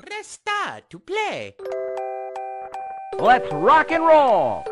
Press 0.00 0.28
star 0.28 0.80
to 0.90 0.98
play. 1.00 1.56
Let's 3.18 3.52
rock 3.52 3.90
and 3.90 4.04
roll! 4.04 4.64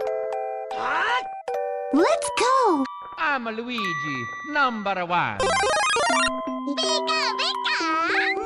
Let's 1.93 2.31
go! 2.39 2.85
I'm 3.19 3.45
Luigi, 3.47 4.25
number 4.53 5.05
one. 5.05 5.39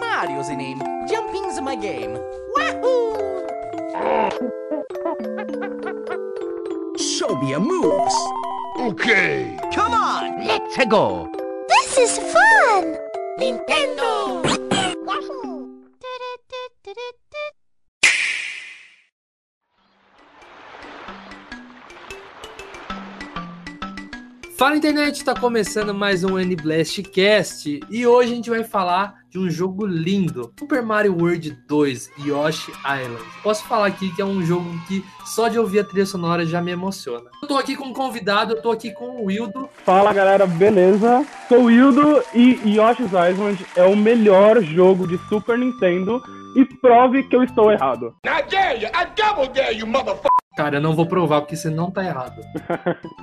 Mario's 0.01 0.49
the 0.49 0.57
name. 0.57 0.79
Jumping's 1.07 1.61
my 1.61 1.77
game. 1.77 2.15
Wahoo! 2.55 3.13
Show 6.99 7.37
me 7.41 7.51
your 7.51 7.61
moves. 7.61 8.15
Okay. 8.79 9.59
Come 9.75 9.93
on. 9.93 10.47
Let's 10.47 10.83
go! 10.87 11.31
This 11.69 11.99
is 11.99 12.19
fun! 12.19 12.97
Nintendo! 13.39 14.50
Fala 24.61 24.77
internet, 24.77 25.25
tá 25.25 25.35
começando 25.35 25.95
mais 25.95 26.23
um 26.23 26.39
N 26.39 26.55
Blast 26.55 27.03
Cast 27.05 27.81
e 27.89 28.07
hoje 28.07 28.31
a 28.31 28.35
gente 28.35 28.51
vai 28.51 28.63
falar 28.63 29.15
de 29.31 29.39
um 29.39 29.49
jogo 29.49 29.87
lindo, 29.87 30.53
Super 30.59 30.83
Mario 30.83 31.17
World 31.19 31.57
2 31.67 32.11
Yoshi 32.27 32.71
Island. 32.71 33.25
Posso 33.43 33.65
falar 33.65 33.87
aqui 33.87 34.15
que 34.15 34.21
é 34.21 34.25
um 34.25 34.43
jogo 34.43 34.69
que 34.87 35.03
só 35.25 35.49
de 35.49 35.59
ouvir 35.59 35.81
a 35.81 35.85
trilha 35.85 36.05
sonora 36.05 36.45
já 36.45 36.61
me 36.61 36.73
emociona. 36.73 37.31
Eu 37.41 37.49
tô 37.49 37.57
aqui 37.57 37.75
com 37.75 37.87
um 37.87 37.95
convidado, 37.95 38.53
eu 38.53 38.61
tô 38.61 38.71
aqui 38.71 38.93
com 38.93 39.23
o 39.23 39.25
Wildo. 39.29 39.67
Fala 39.83 40.13
galera, 40.13 40.47
beleza? 40.47 41.25
Sou 41.49 41.61
o 41.61 41.65
Wildo 41.65 42.23
e 42.35 42.61
Yoshi's 42.67 43.13
Island 43.13 43.65
é 43.75 43.85
o 43.85 43.97
melhor 43.97 44.63
jogo 44.63 45.07
de 45.07 45.17
Super 45.31 45.57
Nintendo 45.57 46.23
e 46.55 46.67
prove 46.67 47.23
que 47.23 47.35
eu 47.35 47.43
estou 47.43 47.73
errado. 47.73 48.15
Cara, 50.57 50.77
eu 50.79 50.81
não 50.81 50.95
vou 50.95 51.07
provar 51.07 51.41
porque 51.43 51.55
você 51.57 51.71
não 51.71 51.91
tá 51.93 52.05
errado. 52.05 52.41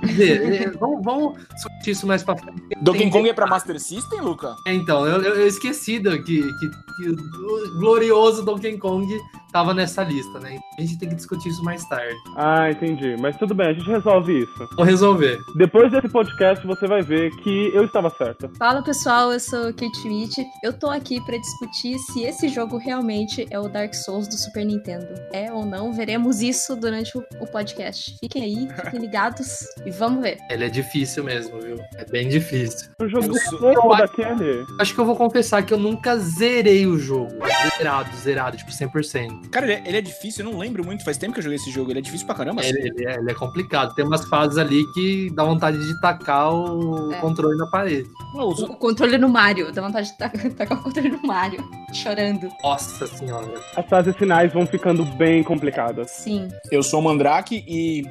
Quer 0.00 0.06
dizer, 0.06 0.62
é, 0.62 0.70
vamos, 0.70 1.04
vamos 1.04 1.38
discutir 1.54 1.90
isso 1.90 2.06
mais 2.06 2.22
pra 2.22 2.34
frente. 2.36 2.62
Donkey 2.80 3.00
Tem- 3.02 3.10
Kong 3.10 3.28
é 3.28 3.32
pra 3.34 3.46
Master 3.46 3.78
System, 3.78 4.20
Luca? 4.22 4.54
É, 4.66 4.72
Então, 4.72 5.06
eu, 5.06 5.22
eu- 5.22 5.34
eu 5.34 5.46
esqueci 5.46 5.98
do, 5.98 6.10
que, 6.22 6.40
que, 6.42 6.70
que 6.70 7.10
o 7.10 7.78
glorioso 7.80 8.42
Donkey 8.44 8.78
Kong 8.78 9.06
tava 9.52 9.72
nessa 9.74 10.02
lista, 10.02 10.38
né? 10.40 10.58
A 10.78 10.80
gente 10.82 10.98
tem 10.98 11.08
que 11.08 11.14
discutir 11.14 11.50
isso 11.50 11.62
mais 11.62 11.84
tarde. 11.88 12.14
Ah, 12.36 12.70
entendi. 12.70 13.14
Mas 13.20 13.36
tudo 13.36 13.54
bem, 13.54 13.68
a 13.68 13.72
gente 13.72 13.88
resolve 13.88 14.40
isso. 14.42 14.68
Vou 14.76 14.84
resolver. 14.84 15.38
Depois 15.56 15.90
desse 15.92 16.08
podcast 16.08 16.66
você 16.66 16.86
vai 16.86 17.02
ver 17.02 17.30
que 17.42 17.70
eu 17.74 17.84
estava 17.84 18.08
certa. 18.10 18.50
Fala 18.58 18.82
pessoal, 18.82 19.32
eu 19.32 19.40
sou 19.40 19.66
Kate 19.74 19.96
Schmidt. 20.00 20.44
Eu 20.62 20.72
tô 20.72 20.88
aqui 20.90 21.20
pra 21.24 21.36
discutir 21.36 21.98
se 21.98 22.22
esse 22.24 22.48
jogo 22.48 22.78
realmente 22.78 23.46
é 23.50 23.58
o 23.58 23.68
Dark 23.68 23.94
Souls 23.94 24.28
do 24.28 24.34
Super 24.34 24.64
Nintendo. 24.64 25.06
É 25.32 25.52
ou 25.52 25.64
não? 25.64 25.92
Veremos 25.92 26.40
isso 26.42 26.74
durante 26.76 27.16
o, 27.16 27.17
o 27.40 27.46
podcast. 27.46 28.16
Fiquem 28.20 28.42
aí, 28.42 28.68
fiquem 28.84 29.00
ligados 29.00 29.60
e 29.84 29.90
vamos 29.90 30.22
ver. 30.22 30.38
Ele 30.50 30.64
é 30.64 30.68
difícil 30.68 31.24
mesmo, 31.24 31.60
viu? 31.60 31.78
É 31.96 32.04
bem 32.04 32.28
difícil. 32.28 32.88
Um 33.00 33.08
jogo 33.08 33.26
Eu 33.26 33.34
sou- 33.40 33.58
pouco 33.58 33.96
daquele. 33.96 34.64
Acho 34.80 34.94
que 34.94 35.00
eu 35.00 35.04
vou 35.04 35.16
confessar 35.16 35.62
que 35.64 35.72
eu 35.74 35.78
nunca 35.78 36.16
zerei 36.18 36.86
o 36.86 36.98
jogo. 36.98 37.32
Zerado, 37.78 38.16
zerado, 38.16 38.56
tipo 38.56 38.70
100%. 38.72 39.48
Cara, 39.50 39.66
ele 39.66 39.74
é, 39.74 39.82
ele 39.88 39.96
é 39.98 40.00
difícil, 40.00 40.44
eu 40.44 40.52
não 40.52 40.58
lembro 40.58 40.84
muito, 40.84 41.04
faz 41.04 41.16
tempo 41.16 41.32
que 41.34 41.38
eu 41.40 41.42
joguei 41.44 41.56
esse 41.56 41.70
jogo. 41.70 41.90
Ele 41.90 41.98
é 41.98 42.02
difícil 42.02 42.26
pra 42.26 42.34
caramba. 42.34 42.64
Ele, 42.64 42.78
ele 42.88 43.06
é, 43.06 43.16
ele 43.16 43.30
é 43.30 43.34
complicado. 43.34 43.94
Tem 43.94 44.04
umas 44.04 44.24
fases 44.28 44.58
ali 44.58 44.82
que 44.92 45.30
dá 45.34 45.44
vontade 45.44 45.78
de 45.78 46.00
tacar 46.00 46.52
o 46.54 47.12
É. 47.12 47.16
controle 47.20 47.56
na 47.56 47.66
parede. 47.66 48.08
Os- 48.34 48.60
O 48.62 48.76
controle 48.76 49.18
no 49.18 49.28
Mario, 49.28 49.72
dá 49.72 49.82
vontade 49.82 50.08
de 50.10 50.18
tacar 50.18 50.50
tacar 50.54 50.78
o 50.78 50.82
controle 50.82 51.08
no 51.10 51.22
Mario, 51.22 51.64
chorando. 51.92 52.50
Nossa 52.62 53.06
senhora. 53.06 53.60
As 53.76 53.86
fases 53.86 54.16
finais 54.16 54.52
vão 54.52 54.66
ficando 54.66 55.04
bem 55.04 55.42
complicadas. 55.42 56.10
Sim. 56.10 56.48
Eu 56.70 56.82
sou 56.82 57.00
o 57.00 57.02
Mandrake 57.02 57.64
e. 57.66 58.04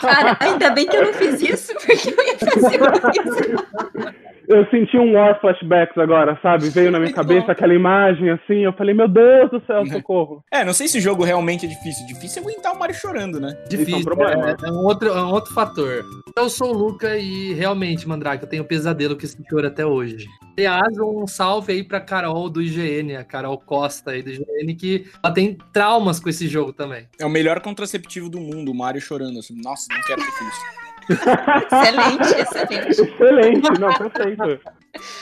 Cara, 0.00 0.36
ainda 0.40 0.70
bem 0.70 0.86
que 0.86 0.96
eu 0.96 1.06
não 1.06 1.12
fiz 1.12 1.40
isso, 1.42 1.74
porque 1.74 2.10
eu 2.10 2.26
ia 2.26 2.38
fazer 2.38 2.80
isso. 3.24 4.26
Eu 4.48 4.64
senti 4.70 4.96
um 4.96 5.12
War 5.14 5.40
Flashbacks 5.40 5.96
agora, 5.98 6.38
sabe? 6.42 6.68
Veio 6.70 6.90
na 6.90 6.98
minha 6.98 7.06
Muito 7.12 7.14
cabeça 7.14 7.46
bom. 7.46 7.52
aquela 7.52 7.74
imagem 7.74 8.30
assim, 8.30 8.64
eu 8.64 8.72
falei, 8.72 8.94
meu 8.94 9.08
Deus 9.08 9.50
do 9.50 9.62
céu, 9.66 9.84
socorro. 9.90 10.44
É, 10.52 10.64
não 10.64 10.72
sei 10.72 10.88
se 10.88 10.98
o 10.98 11.00
jogo 11.00 11.24
realmente 11.24 11.66
é 11.66 11.68
difícil. 11.68 12.06
Difícil 12.06 12.42
é 12.42 12.44
aguentar 12.44 12.72
o 12.72 12.78
Mario 12.78 12.94
chorando, 12.94 13.40
né? 13.40 13.56
Difícil, 13.68 14.04
problema. 14.04 14.50
é, 14.50 14.68
é 14.68 14.70
um 14.70 14.84
outro, 14.84 15.08
é 15.08 15.22
um 15.22 15.30
outro 15.30 15.52
fator. 15.52 16.04
Eu 16.36 16.48
sou 16.48 16.74
o 16.74 16.78
Luca 16.78 17.16
e 17.16 17.54
realmente, 17.54 18.06
Mandrake, 18.08 18.44
eu 18.44 18.48
tenho 18.48 18.64
pesadelo 18.64 19.16
com 19.16 19.24
esse 19.24 19.36
choro 19.48 19.66
até 19.66 19.84
hoje. 19.84 20.26
Aliás, 20.58 20.98
um 20.98 21.26
salve 21.26 21.72
aí 21.72 21.82
pra 21.82 22.00
Carol 22.00 22.48
do 22.48 22.62
IGN, 22.62 23.16
a 23.16 23.24
Carol 23.24 23.58
Costa 23.58 24.12
aí 24.12 24.22
do 24.22 24.30
IGN, 24.30 24.74
que 24.74 25.06
ela 25.22 25.32
tem 25.32 25.56
traumas 25.72 26.18
com 26.20 26.28
esse 26.28 26.46
jogo 26.48 26.72
também. 26.72 27.06
É 27.18 27.26
o 27.26 27.30
melhor 27.30 27.60
contraceptivo 27.60 28.28
do 28.28 28.40
mundo, 28.40 28.70
o 28.72 28.74
Mario 28.74 29.00
chorando. 29.00 29.38
Assim, 29.38 29.54
Nossa, 29.62 29.86
não 29.92 30.00
quero 30.02 30.20
ter 30.22 30.32
filhos. 30.32 30.85
Excelente, 31.08 32.40
excelente. 32.40 33.00
Excelente, 33.02 33.80
não, 33.80 33.92
perfeito. 33.94 34.60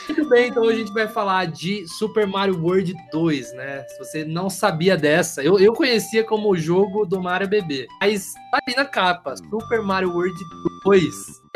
Muito 0.07 0.29
bem, 0.29 0.49
então 0.49 0.63
hoje 0.63 0.75
a 0.75 0.79
gente 0.85 0.93
vai 0.93 1.07
falar 1.07 1.47
de 1.47 1.85
Super 1.87 2.25
Mario 2.25 2.61
World 2.61 2.95
2, 3.11 3.53
né? 3.53 3.83
Se 3.83 3.99
você 3.99 4.25
não 4.25 4.49
sabia 4.49 4.95
dessa, 4.95 5.43
eu, 5.43 5.59
eu 5.59 5.73
conhecia 5.73 6.23
como 6.23 6.49
o 6.49 6.57
jogo 6.57 7.05
do 7.05 7.21
Mario 7.21 7.47
Bebê, 7.47 7.87
mas 7.99 8.33
tá 8.51 8.59
ali 8.65 8.75
na 8.75 8.85
capa, 8.85 9.35
Super 9.35 9.81
Mario 9.81 10.11
World 10.11 10.37
2. 10.83 11.05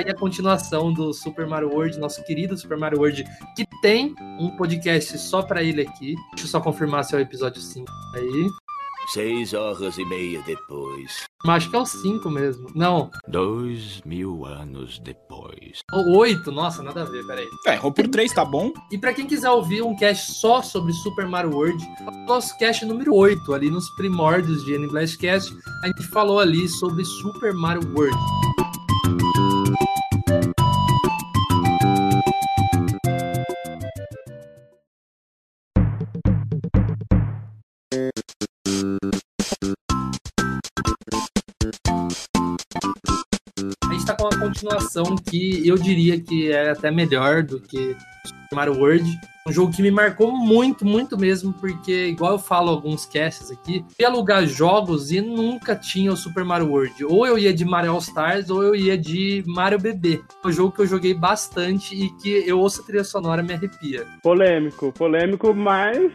É 0.06 0.12
a 0.12 0.16
continuação 0.16 0.94
do 0.94 1.14
Super 1.14 1.46
Mario 1.46 1.70
World, 1.70 2.00
nosso 2.00 2.24
querido 2.24 2.58
Super 2.58 2.78
Mario 2.78 3.00
World, 3.00 3.24
que 3.56 3.66
tem 3.82 4.16
um 4.40 4.56
podcast 4.56 5.18
só 5.18 5.42
pra 5.42 5.64
ele 5.64 5.82
aqui. 5.82 6.16
Deixa 6.32 6.46
eu 6.46 6.50
só 6.50 6.62
confirmar 6.62 7.04
se 7.04 7.16
é 7.16 7.18
o 7.18 7.22
episódio 7.22 7.62
5 7.62 7.86
aí. 8.16 8.50
Seis 9.14 9.54
horas 9.54 9.98
e 9.98 10.06
meia 10.06 10.42
depois. 10.46 11.24
Mas 11.44 11.64
acho 11.64 11.70
que 11.72 11.76
é 11.76 11.80
o 11.80 11.86
5 11.86 12.30
mesmo. 12.30 12.68
Não, 12.76 13.10
Dois 13.28 14.02
mil 14.06 14.46
anos 14.46 15.00
depois. 15.00 15.80
o 15.92 16.18
8. 16.18 16.52
Nossa, 16.52 16.84
nada 16.84 17.02
a 17.02 17.06
ver, 17.06 17.26
peraí. 17.26 17.48
É, 17.66 17.74
errou 17.74 17.92
por 17.92 18.08
3, 18.08 18.32
tá 18.34 18.46
bom? 18.46 18.72
E 18.92 18.98
pra 18.98 19.14
quem 19.14 19.26
quiser 19.26 19.50
ouvir 19.50 19.82
um 19.82 19.96
cast 19.96 20.34
só 20.34 20.62
sobre 20.62 20.94
Super 20.94 21.28
Mario 21.28 21.56
World, 21.56 21.84
o 22.08 22.26
nosso 22.28 22.56
cast 22.60 22.86
número 22.86 23.16
8, 23.16 23.52
ali 23.54 23.72
nos 23.72 23.90
primórdios 23.92 24.64
de 24.66 24.74
N-Blast 24.76 25.18
Cast, 25.18 25.56
a 25.84 25.88
gente 25.88 26.04
falou 26.10 26.40
ali 26.40 26.68
sobre 26.68 27.04
Super 27.06 27.54
Mario 27.54 27.82
World. 27.96 28.18
Continuação 44.60 45.16
que 45.16 45.66
eu 45.66 45.76
diria 45.78 46.20
que 46.20 46.52
é 46.52 46.72
até 46.72 46.92
melhor 46.92 47.44
do 47.44 47.60
que 47.62 47.96
Super 48.26 48.56
Mario 48.56 48.78
World. 48.78 49.20
Um 49.50 49.52
jogo 49.52 49.74
que 49.74 49.82
me 49.82 49.90
marcou 49.90 50.32
muito, 50.32 50.86
muito 50.86 51.18
mesmo, 51.18 51.52
porque, 51.52 52.06
igual 52.06 52.34
eu 52.34 52.40
falo 52.40 52.70
alguns 52.70 53.04
casts 53.04 53.50
aqui, 53.50 53.84
eu 53.98 54.04
ia 54.04 54.08
alugar 54.08 54.46
jogos 54.46 55.12
e 55.12 55.20
nunca 55.20 55.76
tinha 55.76 56.14
o 56.14 56.16
Super 56.16 56.46
Mario 56.46 56.70
World. 56.70 57.04
Ou 57.04 57.26
eu 57.26 57.36
ia 57.36 57.52
de 57.52 57.66
Mario 57.66 57.94
All 57.94 57.98
Stars, 57.98 58.52
ou 58.52 58.64
eu 58.64 58.76
ia 58.76 58.96
de 58.96 59.44
Mario 59.48 59.80
Bebê. 59.80 60.22
É 60.44 60.48
um 60.48 60.52
jogo 60.52 60.72
que 60.72 60.82
eu 60.82 60.86
joguei 60.86 61.16
bastante 61.16 61.96
e 61.96 62.12
que 62.18 62.30
eu 62.48 62.60
ouço 62.60 62.82
a 62.82 62.86
trilha 62.86 63.04
sonora 63.04 63.42
e 63.42 63.46
me 63.46 63.54
arrepia. 63.54 64.06
Polêmico, 64.22 64.92
polêmico, 64.92 65.52
mas 65.52 66.12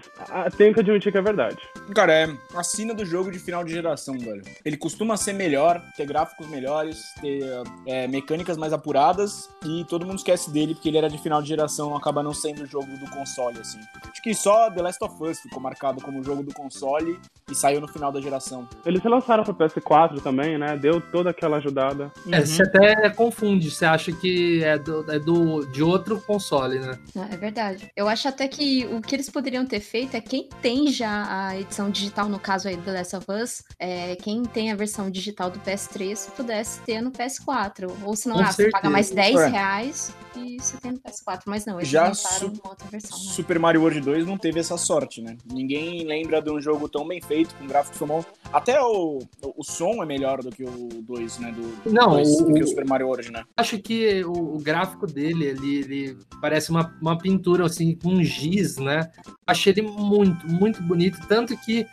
tenho 0.57 0.73
que 0.73 0.79
admitir 0.79 1.11
que 1.11 1.19
é 1.19 1.23
verdade. 1.23 1.59
Cara, 1.93 2.13
é 2.13 2.29
a 2.55 2.63
sina 2.63 2.95
do 2.95 3.05
jogo 3.05 3.33
de 3.33 3.41
final 3.41 3.65
de 3.65 3.73
geração, 3.73 4.17
velho. 4.17 4.43
Ele 4.65 4.77
costuma 4.77 5.17
ser 5.17 5.33
melhor, 5.33 5.83
ter 5.97 6.07
gráficos 6.07 6.47
melhores, 6.47 7.03
ter 7.21 7.43
é, 7.85 8.07
mecânicas 8.07 8.57
mais 8.57 8.73
apuradas 8.73 9.51
e 9.65 9.85
todo 9.89 10.07
mundo 10.07 10.19
esquece 10.19 10.53
dele 10.53 10.75
porque 10.75 10.89
ele 10.89 10.99
era 10.99 11.11
de 11.11 11.19
final 11.19 11.43
de 11.43 11.49
geração, 11.49 11.97
acaba 11.97 12.23
não 12.23 12.33
sendo 12.33 12.63
o 12.63 12.67
jogo 12.67 12.87
do 12.99 13.11
console, 13.11 13.24
assim. 13.61 13.79
Acho 14.11 14.23
que 14.23 14.35
só 14.35 14.71
The 14.71 14.83
Last 14.83 15.05
of 15.05 15.23
Us 15.23 15.41
ficou 15.41 15.61
marcado 15.61 16.01
como 16.03 16.23
jogo 16.23 16.43
do 16.43 16.53
console 16.55 17.19
e 17.51 17.55
saiu 17.55 17.81
no 17.81 17.89
final 17.89 18.11
da 18.13 18.21
geração. 18.21 18.69
Eles 18.87 19.03
relançaram 19.03 19.45
pro 19.45 19.55
PS4 19.55 20.21
também, 20.23 20.57
né? 20.59 20.77
Deu 20.77 21.01
toda 21.01 21.31
aquela 21.31 21.59
ajudada. 21.59 22.13
É, 22.31 22.41
você 22.41 22.63
até 22.63 23.11
confunde, 23.11 23.71
você 23.71 23.85
acha 23.85 24.13
que 24.13 24.63
é, 24.65 24.79
do, 24.79 25.11
é 25.11 25.19
do, 25.19 25.67
de 25.67 25.83
outro 25.83 26.21
console, 26.21 26.79
né? 26.79 26.99
Ah, 27.17 27.29
É 27.31 27.37
verdade. 27.37 27.91
Eu 27.97 28.09
acho 28.09 28.29
até 28.29 28.47
que 28.49 28.87
o 28.87 29.01
que 29.01 29.15
eles 29.15 29.29
poderiam 29.31 29.67
ter 29.67 29.81
feito 29.81 30.15
é 30.17 30.21
quem 30.21 30.49
tem 30.63 30.89
já 30.89 31.49
a 31.49 31.59
edição 31.59 31.91
digital, 31.91 32.29
no 32.29 32.39
caso 32.39 32.69
aí 32.69 32.77
do 32.77 32.83
The 32.83 32.93
Last 32.93 33.17
of 33.17 33.27
Us, 33.31 33.63
é, 33.79 34.17
quem 34.17 34.43
tem 34.45 34.71
a 34.73 34.77
versão 34.77 35.11
digital 35.11 35.51
do 35.51 35.59
PS3, 35.61 36.17
se 36.17 36.31
pudesse 36.31 36.81
ter 36.81 37.01
no 37.03 37.11
PS4. 37.11 37.91
Ou 38.05 38.17
se 38.17 38.29
não, 38.29 38.39
ah, 38.41 38.51
você 38.53 38.71
paga 38.71 38.89
mais 38.91 39.11
10 39.11 39.37
É. 39.41 39.49
reais 39.49 40.13
e 40.37 40.57
você 40.61 40.77
tem 40.79 40.93
no 40.93 40.99
PS4. 40.99 41.43
Mas 41.47 41.67
não, 41.67 41.79
eles 41.79 41.89
Já 41.89 42.05
lançaram 42.09 42.55
su- 42.55 42.61
uma 42.63 42.71
outra 42.71 42.87
versão. 42.89 43.14
Super 43.15 43.59
Mario 43.59 43.81
World 43.83 44.01
2 44.01 44.27
não 44.27 44.37
teve 44.37 44.61
essa 44.61 44.77
sorte, 44.77 45.21
né? 45.23 45.37
Ninguém 45.53 46.05
lembra 46.05 46.43
de 46.43 46.51
um 46.51 46.61
jogo 46.61 46.89
tão 46.89 47.07
bem 47.07 47.21
feito, 47.21 47.55
com 47.55 47.67
gráficos 47.67 47.99
tão 47.99 48.09
bons. 48.09 48.27
Até 48.53 48.81
o, 48.81 49.21
o 49.57 49.65
som 49.65 50.03
é 50.03 50.07
melhor 50.07 50.43
do 50.43 50.51
que 50.51 50.65
o 50.65 50.89
2, 51.03 51.39
né? 51.39 51.53
Do, 51.85 51.91
Não, 51.91 52.11
2, 52.11 52.29
o- 52.41 52.45
do 52.47 52.55
que 52.55 52.63
o 52.63 52.69
Super 52.69 52.87
Mario 52.87 53.07
World, 53.09 53.31
né? 53.33 53.45
Acho 53.57 53.79
que 53.79 54.23
o, 54.25 54.57
o 54.57 54.59
gráfico 54.59 55.07
dele, 55.07 55.45
ele, 55.47 55.77
ele 55.79 56.19
parece 56.41 56.71
uma, 56.71 56.95
uma 57.01 57.17
pintura, 57.19 57.65
assim, 57.67 57.95
com 57.95 58.23
giz, 58.23 58.77
né? 58.77 59.11
Achei 59.47 59.73
ele 59.73 59.83
muito, 59.83 60.47
muito 60.49 60.83
bonito. 60.83 61.19
Tanto 61.29 61.57
que 61.57 61.87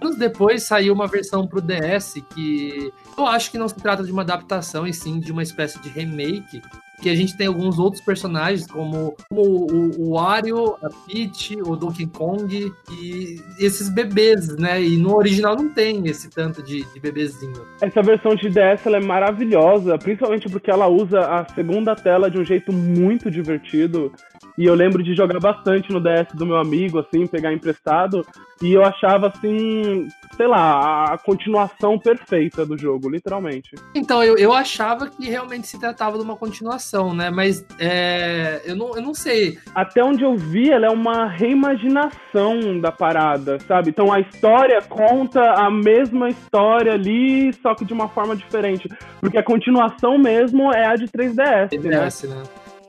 anos 0.00 0.16
depois 0.16 0.62
saiu 0.62 0.94
uma 0.94 1.06
versão 1.08 1.46
pro 1.46 1.60
DS 1.60 2.14
que 2.34 2.92
eu 3.16 3.26
acho 3.26 3.50
que 3.50 3.58
não 3.58 3.68
se 3.68 3.74
trata 3.74 4.04
de 4.04 4.12
uma 4.12 4.22
adaptação, 4.22 4.86
e 4.86 4.94
sim 4.94 5.18
de 5.18 5.32
uma 5.32 5.42
espécie 5.42 5.80
de 5.80 5.88
remake. 5.88 6.62
Que 7.00 7.08
a 7.08 7.14
gente 7.14 7.36
tem 7.36 7.46
alguns 7.46 7.78
outros 7.78 8.02
personagens, 8.02 8.66
como, 8.66 9.14
o, 9.30 10.02
o 10.02 10.14
Wario, 10.14 10.76
a 10.82 10.88
Peach, 11.06 11.56
o 11.62 11.76
Donkey 11.76 12.06
Kong 12.06 12.72
e 12.92 13.40
esses 13.58 13.88
bebês, 13.88 14.56
né? 14.56 14.82
E 14.82 14.96
no 14.96 15.16
original 15.16 15.56
não 15.56 15.72
tem 15.72 16.06
esse 16.08 16.28
tanto 16.28 16.62
de, 16.62 16.84
de 16.92 17.00
bebezinho. 17.00 17.64
Essa 17.80 18.02
versão 18.02 18.34
de 18.34 18.48
DS 18.48 18.86
é 18.86 19.00
maravilhosa, 19.00 19.98
principalmente 19.98 20.48
porque 20.48 20.70
ela 20.70 20.88
usa 20.88 21.20
a 21.20 21.46
segunda 21.54 21.94
tela 21.94 22.30
de 22.30 22.38
um 22.38 22.44
jeito 22.44 22.72
muito 22.72 23.30
divertido. 23.30 24.12
E 24.56 24.64
eu 24.64 24.74
lembro 24.74 25.02
de 25.02 25.14
jogar 25.14 25.38
bastante 25.40 25.92
no 25.92 26.00
DS 26.00 26.34
do 26.34 26.46
meu 26.46 26.56
amigo, 26.56 26.98
assim, 26.98 27.26
pegar 27.26 27.52
emprestado. 27.52 28.26
E 28.60 28.72
eu 28.72 28.84
achava, 28.84 29.28
assim, 29.28 30.08
sei 30.36 30.46
lá, 30.46 31.12
a 31.12 31.18
continuação 31.18 31.98
perfeita 31.98 32.66
do 32.66 32.76
jogo, 32.76 33.08
literalmente. 33.08 33.70
Então, 33.94 34.22
eu, 34.22 34.36
eu 34.36 34.52
achava 34.52 35.08
que 35.08 35.28
realmente 35.28 35.68
se 35.68 35.78
tratava 35.78 36.18
de 36.18 36.24
uma 36.24 36.36
continuação, 36.36 37.14
né? 37.14 37.30
Mas 37.30 37.64
é, 37.78 38.62
eu, 38.64 38.74
não, 38.74 38.96
eu 38.96 39.02
não 39.02 39.14
sei. 39.14 39.58
Até 39.74 40.02
onde 40.02 40.24
eu 40.24 40.36
vi, 40.36 40.70
ela 40.70 40.86
é 40.86 40.90
uma 40.90 41.26
reimaginação 41.26 42.80
da 42.80 42.90
parada, 42.90 43.58
sabe? 43.60 43.90
Então 43.90 44.12
a 44.12 44.20
história 44.20 44.82
conta 44.82 45.40
a 45.52 45.70
mesma 45.70 46.28
história 46.28 46.94
ali, 46.94 47.52
só 47.54 47.74
que 47.74 47.84
de 47.84 47.92
uma 47.92 48.08
forma 48.08 48.34
diferente. 48.34 48.88
Porque 49.20 49.38
a 49.38 49.42
continuação 49.42 50.18
mesmo 50.18 50.72
é 50.72 50.86
a 50.86 50.96
de 50.96 51.06
3DS, 51.06 51.82
né? 51.82 52.06
DS, 52.06 52.22
né? 52.24 52.42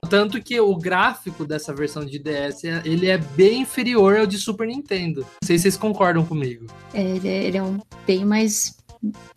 Tanto 0.09 0.41
que 0.41 0.59
o 0.59 0.75
gráfico 0.75 1.45
dessa 1.45 1.73
versão 1.73 2.03
de 2.03 2.17
DS, 2.17 2.63
ele 2.83 3.07
é 3.07 3.17
bem 3.17 3.61
inferior 3.61 4.17
ao 4.17 4.25
de 4.25 4.38
Super 4.38 4.67
Nintendo. 4.67 5.21
Não 5.21 5.47
sei 5.47 5.57
se 5.57 5.63
vocês 5.63 5.77
concordam 5.77 6.25
comigo. 6.25 6.65
É, 6.94 7.01
ele, 7.01 7.27
é, 7.27 7.44
ele 7.44 7.57
é 7.57 7.63
um 7.63 7.79
bem 8.07 8.25
mais, 8.25 8.75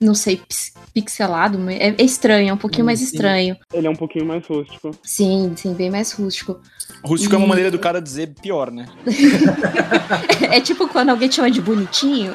não 0.00 0.14
sei, 0.14 0.36
pix- 0.38 0.72
pixelado. 0.92 1.58
mas 1.58 1.76
É, 1.78 1.94
é 1.98 2.02
estranho, 2.02 2.48
é 2.50 2.52
um 2.52 2.56
pouquinho 2.56 2.82
Sim, 2.82 2.86
mais 2.86 2.98
sim. 2.98 3.04
estranho. 3.06 3.56
Ele 3.72 3.86
é 3.86 3.90
um 3.90 3.94
pouquinho 3.96 4.26
mais 4.26 4.46
rústico. 4.46 4.90
Sim, 5.02 5.52
sim, 5.56 5.72
bem 5.74 5.90
mais 5.90 6.12
rústico. 6.12 6.60
Rústico 7.04 7.34
é 7.34 7.38
uma 7.38 7.46
E- 7.46 7.48
maneira 7.48 7.70
do 7.70 7.78
cara 7.78 8.00
dizer 8.00 8.34
pior, 8.40 8.70
né? 8.70 8.86
É 10.50 10.60
tipo 10.60 10.86
quando 10.88 11.10
alguém 11.10 11.28
te 11.28 11.36
chama 11.36 11.50
de 11.50 11.60
bonitinho. 11.60 12.32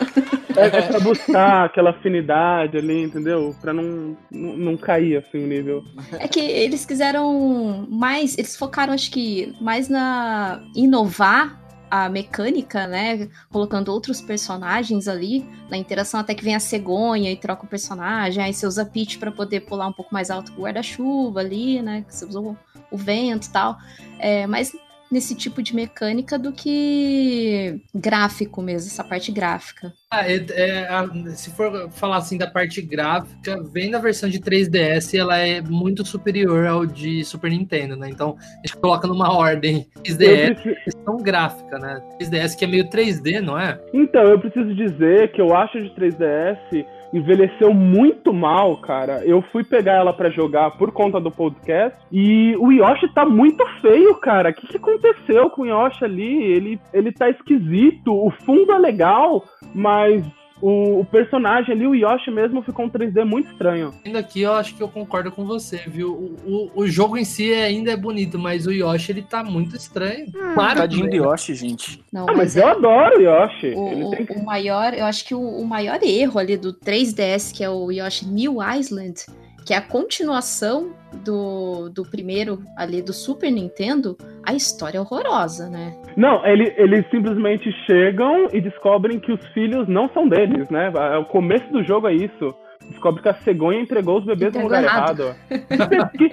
É, 0.56 0.66
é 0.66 0.82
pra 0.82 1.00
buscar 1.00 1.66
aquela 1.66 1.92
afinidade 1.92 2.78
ali, 2.78 3.04
entendeu? 3.04 3.56
Pra 3.62 3.72
não, 3.74 4.18
não, 4.32 4.58
não 4.58 4.78
cair 4.78 5.18
assim 5.18 5.44
o 5.44 5.48
nível. 5.48 5.84
É 6.14 6.28
que 6.28 6.40
eles 6.40 6.86
quiseram 6.86 7.86
mais, 7.90 8.36
eles 8.38 8.56
focaram 8.56 8.94
acho 8.94 9.12
que 9.12 9.54
mais 9.62 9.88
na 9.88 10.62
inovar 10.76 11.62
a 11.90 12.10
mecânica, 12.10 12.86
né, 12.88 13.30
colocando 13.50 13.90
outros 13.90 14.22
personagens 14.22 15.08
ali 15.08 15.46
na 15.70 15.78
interação 15.78 16.20
até 16.20 16.36
que 16.36 16.44
vem 16.44 16.56
a 16.56 16.60
cegonha 16.60 17.32
e 17.32 17.36
troca 17.36 17.66
o 17.66 17.68
personagem, 17.68 18.44
aí 18.44 18.54
você 18.54 18.68
usa 18.68 18.82
a 18.82 18.86
Peach 18.86 19.18
pra 19.18 19.32
poder 19.32 19.62
pular 19.62 19.88
um 19.88 19.94
pouco 19.94 20.14
mais 20.14 20.30
alto 20.30 20.52
que 20.52 20.60
o 20.60 20.64
guarda-chuva 20.64 21.40
ali, 21.40 21.82
né, 21.82 22.06
você 22.08 22.26
usa 22.26 22.40
o, 22.40 22.58
o 22.92 22.98
vento 22.98 23.48
e 23.48 23.50
tal. 23.52 23.78
É, 24.20 24.46
mas 24.48 24.74
nesse 25.12 25.36
tipo 25.36 25.62
de 25.64 25.76
mecânica 25.76 26.38
do 26.38 26.52
que 26.52 27.82
gráfico 27.94 28.62
mesmo, 28.62 28.90
essa 28.90 29.04
parte 29.04 29.32
gráfica. 29.32 29.94
Ah, 30.12 30.30
é- 30.30 30.46
é, 30.52 30.88
a- 30.88 31.08
se 31.36 31.50
for 31.52 31.90
falar 31.92 32.18
assim 32.18 32.38
da 32.38 32.48
parte 32.48 32.82
gráfica, 32.82 33.62
vem 33.72 33.92
da 33.92 34.00
versão 34.00 34.30
de 34.30 34.40
3DS, 34.40 35.14
ela 35.18 35.38
é 35.38 35.62
muito 35.62 36.06
superior 36.06 36.66
ao 36.66 36.86
de 36.86 37.24
Super 37.24 37.52
Nintendo, 37.52 37.96
né? 37.96 38.10
Então, 38.10 38.38
a 38.40 38.68
gente 38.68 38.78
coloca 38.78 39.08
numa 39.08 39.32
ordem 39.36 39.88
Eu 39.96 40.02
3DS, 40.04 40.54
preciso- 40.56 40.84
questão 40.84 41.18
gráfica, 41.18 41.78
né? 41.80 42.02
3DS 42.20 42.56
que 42.56 42.66
é 42.66 42.68
meio 42.68 42.90
3D, 42.90 43.40
não 43.42 43.60
é? 43.60 43.80
Então, 43.94 44.24
eu 44.24 44.40
preciso 44.40 44.74
dizer 44.76 45.32
que 45.32 45.42
eu 45.42 45.56
acho 45.56 45.82
de 45.82 45.90
3DS 45.96 46.86
envelheceu 47.14 47.74
muito 47.74 48.34
mal, 48.34 48.78
cara. 48.78 49.24
Eu 49.26 49.42
fui 49.42 49.64
pegar 49.64 49.94
ela 49.94 50.14
pra 50.14 50.30
jogar 50.30 50.72
por 50.72 50.92
conta 50.92 51.20
do 51.20 51.32
podcast 51.32 51.98
e 52.12 52.56
o 52.58 52.72
Yoshi 52.72 53.08
tá 53.14 53.26
muito 53.26 53.66
feio, 53.82 54.16
cara. 54.16 54.50
O 54.50 54.54
que, 54.54 54.68
que 54.68 54.78
aconteceu 54.78 55.50
com 55.50 55.64
o 55.64 55.66
Yoshi 55.66 56.04
ali? 56.04 56.44
Ele, 56.44 56.80
ele 56.94 57.12
tá 57.12 57.30
esquisito. 57.30 58.14
O 58.14 58.32
fundo 58.32 58.72
é 58.72 58.78
legal, 58.78 59.44
mas 59.74 60.24
o, 60.62 61.00
o 61.02 61.06
personagem 61.06 61.74
ali, 61.74 61.86
o 61.88 61.94
Yoshi 61.94 62.32
mesmo, 62.32 62.62
ficou 62.62 62.86
um 62.86 62.90
3D 62.90 63.24
muito 63.24 63.52
estranho. 63.52 63.94
Ainda 64.06 64.20
aqui 64.20 64.42
eu 64.42 64.54
acho 64.54 64.76
que 64.76 64.82
eu 64.82 64.88
concordo 64.88 65.32
com 65.32 65.46
você, 65.46 65.78
viu? 65.88 66.12
O, 66.46 66.72
o, 66.76 66.82
o 66.82 66.88
jogo 66.88 67.18
em 67.18 67.24
si 67.26 67.54
ainda 67.54 67.92
é 67.92 67.96
bonito, 67.98 68.40
mas 68.40 68.66
o 68.66 68.72
Yoshi 68.72 69.12
ele 69.12 69.22
tá 69.22 69.44
muito 69.44 69.76
estranho. 69.76 70.26
Claro, 70.54 70.80
Tadinho 70.80 71.06
do 71.10 71.12
né? 71.12 71.18
Yoshi, 71.18 71.54
gente. 71.56 72.04
Não, 72.12 72.26
Ah, 72.30 72.34
mas 72.36 72.56
eu 72.58 72.68
adoro 72.68 73.18
o 73.18 73.22
Yoshi. 73.22 73.74
O, 73.76 73.88
Ele 73.88 74.04
o- 74.04 74.10
tem 74.12 74.26
que 74.26 74.34
o 74.34 74.44
maior, 74.46 74.94
eu 74.94 75.06
acho 75.06 75.26
que 75.26 75.36
o, 75.36 75.40
o 75.42 75.66
maior 75.66 76.00
erro 76.02 76.40
ali 76.40 76.58
do 76.58 76.74
3DS, 76.74 77.52
que 77.56 77.64
é 77.64 77.70
o 77.70 77.92
Yoshi 77.92 78.26
New 78.28 78.58
Island, 78.64 79.26
que 79.66 79.74
é 79.74 79.78
a 79.78 79.82
continuação 79.82 80.92
do, 81.24 81.90
do 81.90 82.04
primeiro 82.04 82.64
ali 82.76 83.02
do 83.02 83.12
Super 83.14 83.52
Nintendo, 83.52 84.18
a 84.44 84.54
história 84.54 84.98
é 84.98 85.02
horrorosa, 85.02 85.70
né? 85.70 85.94
Não, 86.18 86.44
ele- 86.46 86.74
eles 86.78 87.06
simplesmente 87.12 87.72
chegam 87.86 88.48
e 88.52 88.60
descobrem 88.60 89.20
que 89.20 89.32
os 89.32 89.46
filhos 89.54 89.88
não 89.88 90.10
são 90.10 90.28
deles, 90.28 90.68
né? 90.70 90.92
O 91.20 91.26
começo 91.26 91.72
do 91.72 91.84
jogo 91.84 92.08
é 92.08 92.14
isso. 92.16 92.54
Descobre 92.90 93.22
que 93.22 93.30
a 93.30 93.34
cegonha 93.36 93.80
entregou 93.82 94.18
os 94.18 94.26
bebês 94.26 94.54
no 94.54 94.62
Entregou 94.62 94.64
lugar 94.64 94.84
errado. 94.84 95.36
errado. 95.70 96.12
que, 96.18 96.30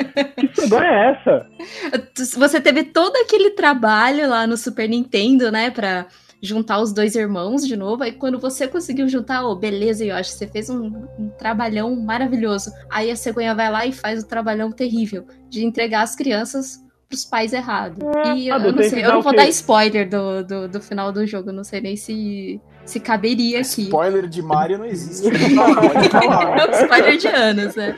que 0.48 0.60
cegonha 0.60 0.86
é 0.88 1.10
essa? 1.10 1.46
Você 2.38 2.60
teve 2.60 2.84
todo 2.84 3.14
aquele 3.16 3.50
trabalho 3.50 4.28
lá 4.28 4.46
no 4.46 4.56
Super 4.56 4.88
Nintendo, 4.88 5.50
né, 5.52 5.70
pra 5.70 6.06
juntar 6.40 6.80
os 6.80 6.92
dois 6.92 7.16
irmãos 7.16 7.66
de 7.66 7.76
novo. 7.76 8.02
Aí 8.04 8.12
quando 8.12 8.38
você 8.38 8.68
conseguiu 8.68 9.08
juntar, 9.08 9.44
oh, 9.46 9.56
beleza, 9.56 10.04
Yoshi, 10.04 10.32
você 10.32 10.46
fez 10.46 10.68
um, 10.70 11.06
um 11.18 11.28
trabalhão 11.38 11.94
maravilhoso. 11.96 12.70
Aí 12.90 13.10
a 13.10 13.16
cegonha 13.16 13.54
vai 13.54 13.70
lá 13.70 13.86
e 13.86 13.92
faz 13.92 14.22
o 14.22 14.28
trabalhão 14.28 14.70
terrível 14.70 15.26
de 15.48 15.64
entregar 15.64 16.02
as 16.02 16.14
crianças 16.14 16.83
pros 17.08 17.24
pais 17.24 17.52
errados. 17.52 17.98
E 18.36 18.48
eu, 18.48 18.54
Ah, 18.54 18.58
eu 18.58 18.72
não 18.72 18.82
sei, 18.82 19.04
eu 19.04 19.12
não 19.12 19.22
vou 19.22 19.32
quê? 19.32 19.38
dar 19.38 19.48
spoiler 19.48 20.08
do, 20.08 20.44
do, 20.44 20.68
do 20.68 20.80
final 20.80 21.12
do 21.12 21.26
jogo, 21.26 21.52
não 21.52 21.64
sei 21.64 21.80
nem 21.80 21.96
se, 21.96 22.60
se 22.84 23.00
caberia 23.00 23.60
aqui. 23.60 23.82
Spoiler 23.82 24.26
de 24.28 24.42
Mario 24.42 24.78
não 24.78 24.84
existe. 24.86 25.28
Pode 25.54 26.08
falar. 26.08 26.58
É 26.58 26.66
um 26.70 26.82
spoiler 26.82 27.16
de 27.16 27.28
anos, 27.28 27.74
né? 27.74 27.96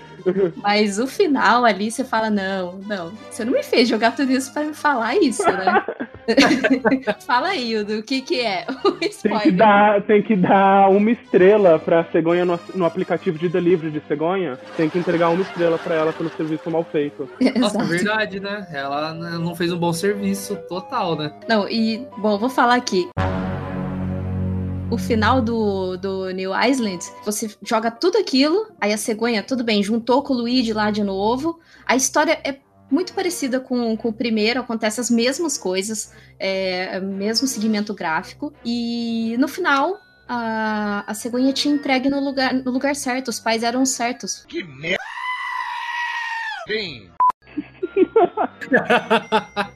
Mas 0.57 0.99
o 0.99 1.07
final 1.07 1.65
ali, 1.65 1.91
você 1.91 2.05
fala, 2.05 2.31
não, 2.31 2.79
não, 2.87 3.13
você 3.31 3.45
não 3.45 3.53
me 3.53 3.63
fez 3.63 3.89
jogar 3.89 4.15
tudo 4.15 4.33
isso 4.33 4.53
pra 4.53 4.63
me 4.65 4.75
falar 4.75 5.17
isso, 5.17 5.43
né? 5.45 5.85
fala 7.27 7.49
aí, 7.49 7.73
Hildo, 7.73 7.99
o 7.99 8.03
que 8.03 8.21
que 8.21 8.41
é 8.41 8.67
o 8.85 8.93
Tem 8.93 8.99
que, 8.99 9.07
spoiler? 9.07 9.55
dar, 9.57 10.03
tem 10.03 10.23
que 10.23 10.35
dar 10.37 10.91
uma 10.91 11.11
estrela 11.11 11.79
pra 11.79 12.05
cegonha 12.11 12.45
no, 12.45 12.59
no 12.75 12.85
aplicativo 12.85 13.39
de 13.39 13.49
delivery 13.49 13.91
de 13.93 14.03
cegonha. 14.09 14.59
Tem 14.77 14.89
que 14.89 14.99
entregar 14.99 15.29
uma 15.29 15.43
estrela 15.43 15.79
pra 15.79 15.95
ela 15.95 16.13
pelo 16.13 16.31
serviço 16.31 16.71
mal 16.71 16.85
feito. 16.85 17.29
Nossa, 17.57 17.77
Exato. 17.79 17.85
verdade, 17.85 18.41
né? 18.41 18.67
Ela 18.73 19.15
n- 19.15 19.39
não 19.39 19.55
fez 19.55 19.73
um 19.73 19.79
bom 19.79 19.93
serviço 19.93 20.57
total, 20.69 21.17
né? 21.17 21.33
Não, 21.49 21.69
e, 21.69 22.07
bom, 22.19 22.37
vou 22.39 22.49
falar 22.49 22.75
aqui. 22.75 23.09
O 24.89 24.97
final 24.97 25.43
do, 25.43 25.97
do 25.97 26.31
New 26.31 26.53
Island, 26.55 27.05
você 27.25 27.51
joga 27.61 27.91
tudo 27.91 28.19
aquilo, 28.19 28.71
aí 28.81 28.93
a 28.93 28.97
cegonha, 28.97 29.43
tudo 29.43 29.65
bem, 29.65 29.83
juntou 29.83 30.23
com 30.23 30.33
o 30.33 30.37
Luigi 30.37 30.73
lá 30.73 30.93
de 30.93 31.03
novo. 31.03 31.59
A 31.85 31.97
história 31.97 32.41
é 32.45 32.61
muito 32.89 33.13
parecida 33.13 33.59
com, 33.59 33.97
com 33.97 34.11
o 34.11 34.13
primeiro, 34.13 34.61
acontece 34.61 35.01
as 35.01 35.11
mesmas 35.11 35.59
coisas, 35.59 36.13
é, 36.39 37.01
mesmo 37.01 37.49
segmento 37.49 37.93
gráfico. 37.95 38.53
E 38.65 39.37
no 39.39 39.49
final, 39.49 39.99
a, 40.29 41.05
a 41.05 41.15
cegonha 41.15 41.53
te 41.53 41.69
entregue 41.69 42.09
no 42.09 42.21
lugar, 42.21 42.55
no 42.55 42.71
lugar 42.71 42.95
certo, 42.95 43.27
os 43.29 43.41
pais 43.41 43.65
eram 43.65 43.85
certos. 43.85 44.45
Que 44.47 44.63
merda! 44.63 45.03
Sim. 46.69 47.11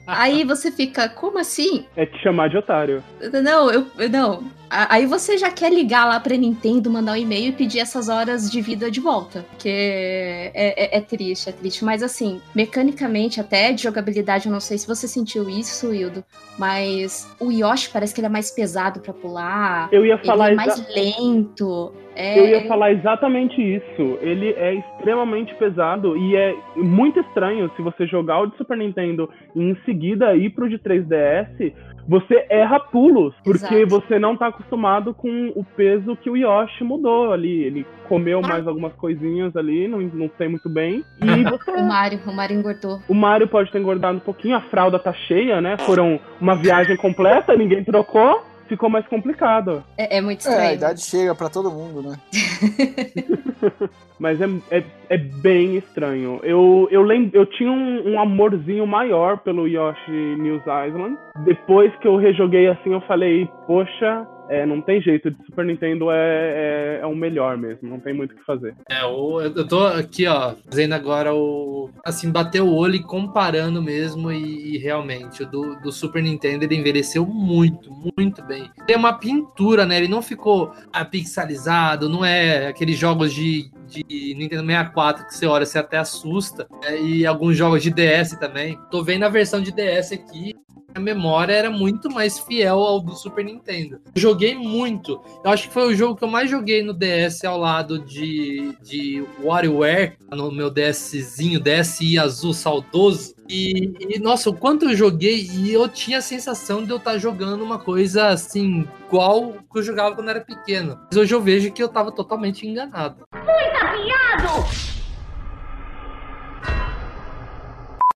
Aí 0.07 0.43
você 0.43 0.71
fica, 0.71 1.07
como 1.09 1.39
assim? 1.39 1.85
É 1.95 2.05
te 2.05 2.17
chamar 2.21 2.49
de 2.49 2.57
otário. 2.57 3.03
Não, 3.43 3.69
eu. 3.71 3.85
Não. 4.09 4.43
Aí 4.69 5.05
você 5.05 5.37
já 5.37 5.49
quer 5.51 5.69
ligar 5.71 6.05
lá 6.07 6.17
pra 6.19 6.35
Nintendo, 6.37 6.89
mandar 6.89 7.11
um 7.13 7.15
e-mail 7.17 7.49
e 7.49 7.51
pedir 7.51 7.79
essas 7.79 8.07
horas 8.07 8.49
de 8.49 8.61
vida 8.61 8.89
de 8.89 9.01
volta. 9.01 9.45
Que 9.59 9.67
é, 9.69 10.95
é- 10.95 10.97
é 10.97 11.01
triste, 11.01 11.49
é 11.49 11.51
triste. 11.51 11.83
Mas 11.83 12.01
assim, 12.01 12.41
mecanicamente, 12.55 13.41
até 13.41 13.73
de 13.73 13.83
jogabilidade, 13.83 14.45
eu 14.47 14.51
não 14.51 14.61
sei 14.61 14.77
se 14.77 14.87
você 14.87 15.07
sentiu 15.09 15.49
isso, 15.49 15.93
Hildo. 15.93 16.23
Mas 16.57 17.27
o 17.39 17.51
Yoshi 17.51 17.89
parece 17.91 18.13
que 18.13 18.21
ele 18.21 18.27
é 18.27 18.29
mais 18.29 18.49
pesado 18.51 19.01
pra 19.01 19.13
pular. 19.13 19.89
Eu 19.91 20.05
ia 20.05 20.13
Ele 20.13 20.23
falar 20.25 20.49
é 20.51 20.53
exa- 20.53 20.55
mais 20.65 20.95
lento. 20.95 21.93
É, 22.21 22.39
Eu 22.39 22.45
ia 22.47 22.67
falar 22.67 22.91
exatamente 22.91 23.61
isso. 23.61 24.17
Ele 24.21 24.53
é 24.53 24.75
extremamente 24.75 25.53
pesado 25.55 26.15
e 26.15 26.35
é 26.35 26.55
muito 26.75 27.19
estranho 27.19 27.71
se 27.75 27.81
você 27.81 28.05
jogar 28.05 28.41
o 28.41 28.47
de 28.47 28.57
Super 28.57 28.77
Nintendo 28.77 29.29
e 29.55 29.61
em 29.61 29.75
seguida 29.85 30.27
aí 30.27 30.49
pro 30.49 30.69
de 30.69 30.77
3DS, 30.77 31.73
você 32.07 32.45
erra 32.49 32.79
pulos, 32.79 33.33
porque 33.43 33.75
Exato. 33.75 33.87
você 33.87 34.19
não 34.19 34.35
tá 34.35 34.47
acostumado 34.47 35.13
com 35.13 35.51
o 35.55 35.63
peso 35.63 36.15
que 36.17 36.29
o 36.29 36.37
Yoshi 36.37 36.83
mudou 36.83 37.31
ali. 37.31 37.63
Ele 37.63 37.85
comeu 38.07 38.41
mais 38.41 38.67
algumas 38.67 38.93
coisinhas 38.93 39.55
ali, 39.55 39.87
não, 39.87 39.99
não 39.99 40.29
sei 40.37 40.47
muito 40.47 40.69
bem. 40.69 41.05
E 41.21 41.43
você 41.49 41.71
O 41.71 41.87
Mario, 41.87 42.19
o 42.25 42.33
Mario 42.33 42.57
engordou. 42.57 42.99
o 43.07 43.13
Mario 43.13 43.47
pode 43.47 43.71
ter 43.71 43.79
engordado 43.79 44.17
um 44.17 44.21
pouquinho, 44.21 44.55
a 44.55 44.61
fralda 44.61 44.99
tá 44.99 45.13
cheia, 45.13 45.61
né? 45.61 45.77
Foram 45.79 46.19
uma 46.39 46.55
viagem 46.55 46.97
completa, 46.97 47.55
ninguém 47.55 47.83
trocou, 47.83 48.43
ficou 48.71 48.89
mais 48.89 49.05
complicado. 49.07 49.83
É, 49.97 50.17
é 50.17 50.21
muito 50.21 50.47
É, 50.47 50.49
a 50.49 50.51
estranho. 50.53 50.73
idade 50.75 51.01
chega 51.01 51.35
pra 51.35 51.49
todo 51.49 51.69
mundo, 51.69 52.01
né? 52.01 52.15
Mas 54.17 54.39
é, 54.39 54.45
é, 54.69 54.83
é 55.09 55.17
bem 55.17 55.75
estranho. 55.77 56.39
Eu, 56.43 56.87
eu, 56.91 57.01
lem 57.01 57.29
eu 57.33 57.45
tinha 57.45 57.71
um, 57.71 58.13
um 58.13 58.19
amorzinho 58.21 58.85
maior 58.87 59.39
pelo 59.39 59.67
Yoshi 59.67 60.11
News 60.39 60.61
Island. 60.61 61.17
Depois 61.43 61.93
que 61.97 62.07
eu 62.07 62.15
rejoguei 62.17 62.67
assim, 62.67 62.93
eu 62.93 63.01
falei, 63.01 63.49
poxa, 63.67 64.25
é, 64.51 64.65
não 64.65 64.81
tem 64.81 65.01
jeito, 65.01 65.31
de 65.31 65.37
Super 65.45 65.65
Nintendo 65.65 66.11
é, 66.11 66.17
é, 66.17 66.99
é 67.01 67.05
o 67.05 67.15
melhor 67.15 67.57
mesmo, 67.57 67.89
não 67.89 67.99
tem 67.99 68.13
muito 68.13 68.33
o 68.33 68.35
que 68.37 68.43
fazer. 68.45 68.75
É, 68.89 69.03
o- 69.05 69.41
eu 69.41 69.67
tô 69.67 69.85
aqui, 69.85 70.27
ó, 70.27 70.53
fazendo 70.69 70.93
agora 70.93 71.33
o. 71.33 71.89
Assim, 72.05 72.31
bater 72.31 72.61
o 72.61 72.73
olho 72.73 72.95
e 72.95 73.03
comparando 73.03 73.81
mesmo, 73.81 74.31
e, 74.31 74.75
e 74.75 74.77
realmente, 74.77 75.43
o 75.43 75.45
do, 75.49 75.75
do 75.81 75.91
Super 75.91 76.21
Nintendo 76.21 76.63
ele 76.63 76.75
envelheceu 76.75 77.25
muito, 77.25 77.89
muito 78.17 78.43
bem. 78.43 78.69
Tem 78.85 78.95
uma 78.95 79.13
pintura, 79.13 79.85
né? 79.85 79.97
Ele 79.97 80.07
não 80.07 80.21
ficou 80.21 80.71
ah, 80.91 81.05
pixelizado, 81.05 82.09
não 82.09 82.23
é 82.25 82.67
aqueles 82.67 82.97
jogos 82.97 83.33
de, 83.33 83.69
de 83.87 84.35
Nintendo 84.37 84.65
64 84.65 85.25
que 85.27 85.35
você 85.35 85.45
olha, 85.45 85.65
você 85.65 85.79
até 85.79 85.97
assusta. 85.97 86.67
né, 86.83 86.99
e 87.01 87.25
alguns 87.25 87.55
jogos 87.57 87.81
de 87.83 87.89
DS 87.91 88.37
também. 88.39 88.77
Tô 88.89 89.03
vendo 89.03 89.23
a 89.23 89.29
versão 89.29 89.61
de 89.61 89.71
DS 89.71 90.11
aqui. 90.13 90.53
A 90.93 90.99
memória 90.99 91.53
era 91.53 91.69
muito 91.69 92.09
mais 92.09 92.39
fiel 92.39 92.79
ao 92.79 92.99
do 92.99 93.15
Super 93.15 93.45
Nintendo. 93.45 93.99
Joguei 94.15 94.55
muito. 94.55 95.21
Eu 95.43 95.51
acho 95.51 95.67
que 95.67 95.73
foi 95.73 95.87
o 95.87 95.95
jogo 95.95 96.15
que 96.15 96.23
eu 96.23 96.27
mais 96.27 96.49
joguei 96.49 96.83
no 96.83 96.93
DS 96.93 97.43
ao 97.45 97.57
lado 97.57 97.99
de, 97.99 98.75
de 98.81 99.23
WarioWare, 99.41 100.17
no 100.29 100.51
meu 100.51 100.69
DSzinho, 100.69 101.59
DSi 101.59 102.19
azul 102.19 102.53
saudoso. 102.53 103.33
E, 103.47 103.93
e, 103.99 104.19
nossa, 104.19 104.49
o 104.49 104.53
quanto 104.53 104.85
eu 104.85 104.95
joguei, 104.95 105.45
e 105.45 105.73
eu 105.73 105.87
tinha 105.89 106.19
a 106.19 106.21
sensação 106.21 106.85
de 106.85 106.91
eu 106.91 106.97
estar 106.97 107.17
jogando 107.17 107.63
uma 107.63 107.77
coisa 107.77 108.27
assim, 108.27 108.87
igual 109.07 109.55
que 109.71 109.79
eu 109.79 109.83
jogava 109.83 110.15
quando 110.15 110.29
era 110.29 110.41
pequeno. 110.41 110.97
Mas 111.09 111.17
hoje 111.17 111.33
eu 111.33 111.41
vejo 111.41 111.71
que 111.71 111.83
eu 111.83 111.89
tava 111.89 112.11
totalmente 112.11 112.65
enganado. 112.65 113.25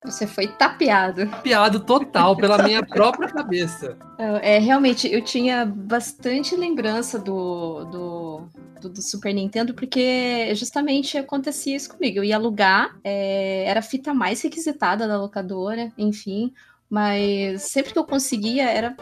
Você 0.06 0.26
foi 0.26 0.46
tapeado. 0.46 1.26
Piado 1.42 1.80
total 1.80 2.36
pela 2.36 2.58
minha 2.64 2.84
própria 2.84 3.28
cabeça. 3.28 3.98
É, 4.18 4.58
realmente, 4.58 5.12
eu 5.12 5.22
tinha 5.22 5.66
bastante 5.66 6.56
lembrança 6.56 7.18
do, 7.18 7.84
do, 7.84 8.48
do, 8.80 8.88
do 8.88 9.02
Super 9.02 9.34
Nintendo, 9.34 9.74
porque 9.74 10.54
justamente 10.54 11.18
acontecia 11.18 11.76
isso 11.76 11.92
comigo. 11.92 12.18
Eu 12.18 12.24
ia 12.24 12.36
alugar, 12.36 12.96
é, 13.02 13.64
era 13.66 13.80
a 13.80 13.82
fita 13.82 14.14
mais 14.14 14.40
requisitada 14.40 15.06
da 15.06 15.18
locadora, 15.18 15.92
enfim. 15.98 16.52
Mas 16.88 17.62
sempre 17.62 17.92
que 17.92 17.98
eu 17.98 18.04
conseguia, 18.04 18.68
era 18.70 18.96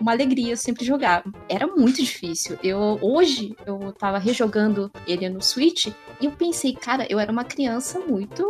uma 0.00 0.12
alegria 0.12 0.56
sempre 0.56 0.84
jogar. 0.84 1.24
Era 1.48 1.66
muito 1.66 2.02
difícil. 2.02 2.58
Eu 2.62 2.98
Hoje, 3.00 3.56
eu 3.66 3.92
tava 3.92 4.18
rejogando 4.18 4.90
ele 5.06 5.28
no 5.28 5.42
Switch, 5.42 5.86
e 6.20 6.26
eu 6.26 6.32
pensei, 6.32 6.74
cara, 6.74 7.06
eu 7.08 7.18
era 7.18 7.32
uma 7.32 7.44
criança 7.44 7.98
muito 8.00 8.44